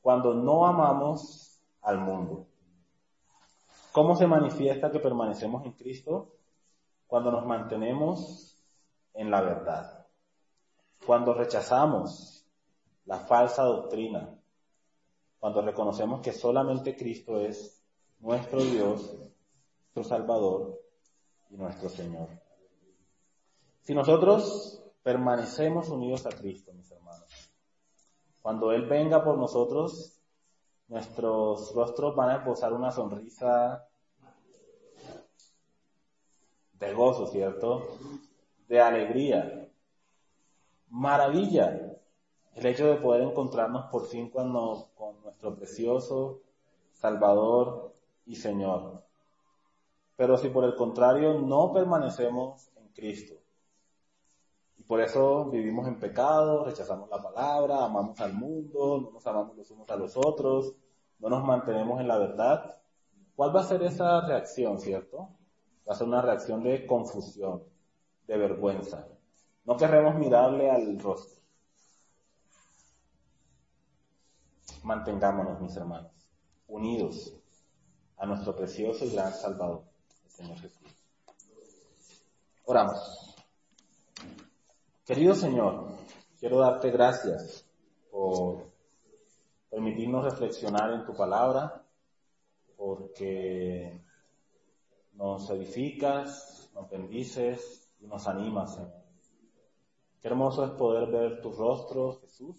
[0.01, 2.47] Cuando no amamos al mundo.
[3.93, 6.33] ¿Cómo se manifiesta que permanecemos en Cristo?
[7.07, 8.65] Cuando nos mantenemos
[9.13, 10.07] en la verdad.
[11.07, 12.47] Cuando rechazamos
[13.05, 14.35] la falsa doctrina.
[15.39, 17.79] Cuando reconocemos que solamente Cristo es
[18.21, 19.15] nuestro Dios,
[19.95, 20.81] nuestro Salvador
[21.51, 22.31] y nuestro Señor.
[23.83, 26.73] Si nosotros permanecemos unidos a Cristo,
[28.47, 30.21] cuando Él venga por nosotros,
[30.87, 33.85] nuestros rostros van a posar una sonrisa
[36.75, 37.89] de gozo, ¿cierto?
[38.69, 39.69] De alegría.
[40.91, 41.99] Maravilla.
[42.55, 46.43] El hecho de poder encontrarnos por fin con nuestro precioso
[46.93, 49.03] Salvador y Señor.
[50.15, 53.35] Pero si por el contrario no permanecemos en Cristo,
[54.87, 59.71] por eso vivimos en pecado, rechazamos la palabra, amamos al mundo, no nos amamos los
[59.71, 60.75] unos a los otros,
[61.19, 62.79] no nos mantenemos en la verdad,
[63.35, 65.31] ¿cuál va a ser esa reacción, cierto?
[65.89, 67.63] va a ser una reacción de confusión,
[68.27, 69.07] de vergüenza.
[69.65, 71.41] No querremos mirarle al rostro.
[74.83, 76.13] Mantengámonos, mis hermanos,
[76.69, 77.33] unidos
[78.19, 79.85] a nuestro precioso y gran Salvador,
[80.25, 80.89] el Señor Jesús.
[82.65, 83.26] Oramos.
[85.07, 85.87] Querido Señor,
[86.41, 87.65] quiero darte gracias
[88.11, 88.73] por
[89.71, 91.87] permitirnos reflexionar en tu palabra,
[92.77, 94.03] porque
[95.13, 99.05] nos edificas, nos bendices y nos animas, Señor.
[100.21, 102.57] Qué hermoso es poder ver tu rostro, Jesús.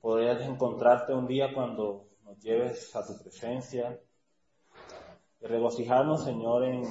[0.00, 4.00] Poder encontrarte un día cuando nos lleves a tu presencia
[5.40, 6.84] y regocijarnos, Señor, en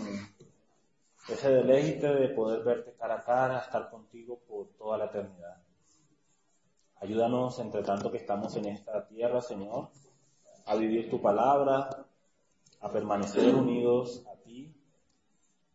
[1.27, 5.61] ese deleite de poder verte cara a cara, estar contigo por toda la eternidad.
[6.97, 9.89] Ayúdanos, entre tanto que estamos en esta tierra, Señor,
[10.65, 11.89] a vivir tu palabra,
[12.79, 14.73] a permanecer unidos a ti,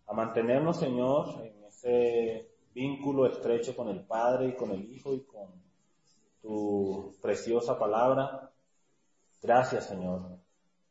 [0.06, 5.20] a mantenernos, Señor, en ese vínculo estrecho con el Padre y con el Hijo y
[5.22, 5.50] con
[6.40, 8.50] tu preciosa palabra.
[9.42, 10.38] Gracias, Señor,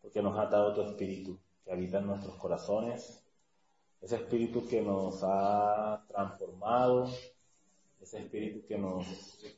[0.02, 3.27] porque nos ha dado tu Espíritu que habita en nuestros corazones,
[4.02, 7.10] ese Espíritu que nos ha transformado,
[8.00, 9.06] ese Espíritu que nos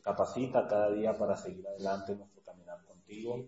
[0.01, 3.45] capacita cada día para seguir adelante en nuestro caminar contigo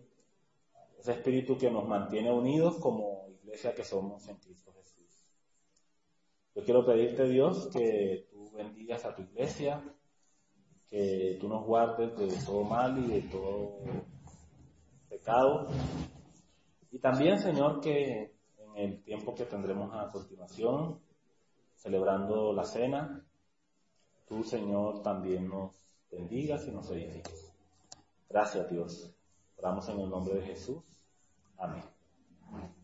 [1.02, 5.26] ese espíritu que nos mantiene unidos como iglesia que somos en Cristo Jesús.
[6.54, 9.84] Yo quiero pedirte, Dios, que tú bendigas a tu iglesia,
[10.88, 13.80] que tú nos guardes de todo mal y de todo
[15.10, 15.70] pecado.
[16.92, 18.36] Y también, Señor, que
[18.76, 20.99] en el tiempo que tendremos a continuación,
[21.76, 23.26] celebrando la cena,
[24.28, 25.72] tú, Señor, también nos
[26.11, 27.51] bendigas y nos edifiques.
[28.30, 29.13] Gracias, Dios
[29.61, 30.82] Oramos en el nombre de Jesús.
[31.57, 31.84] Amén.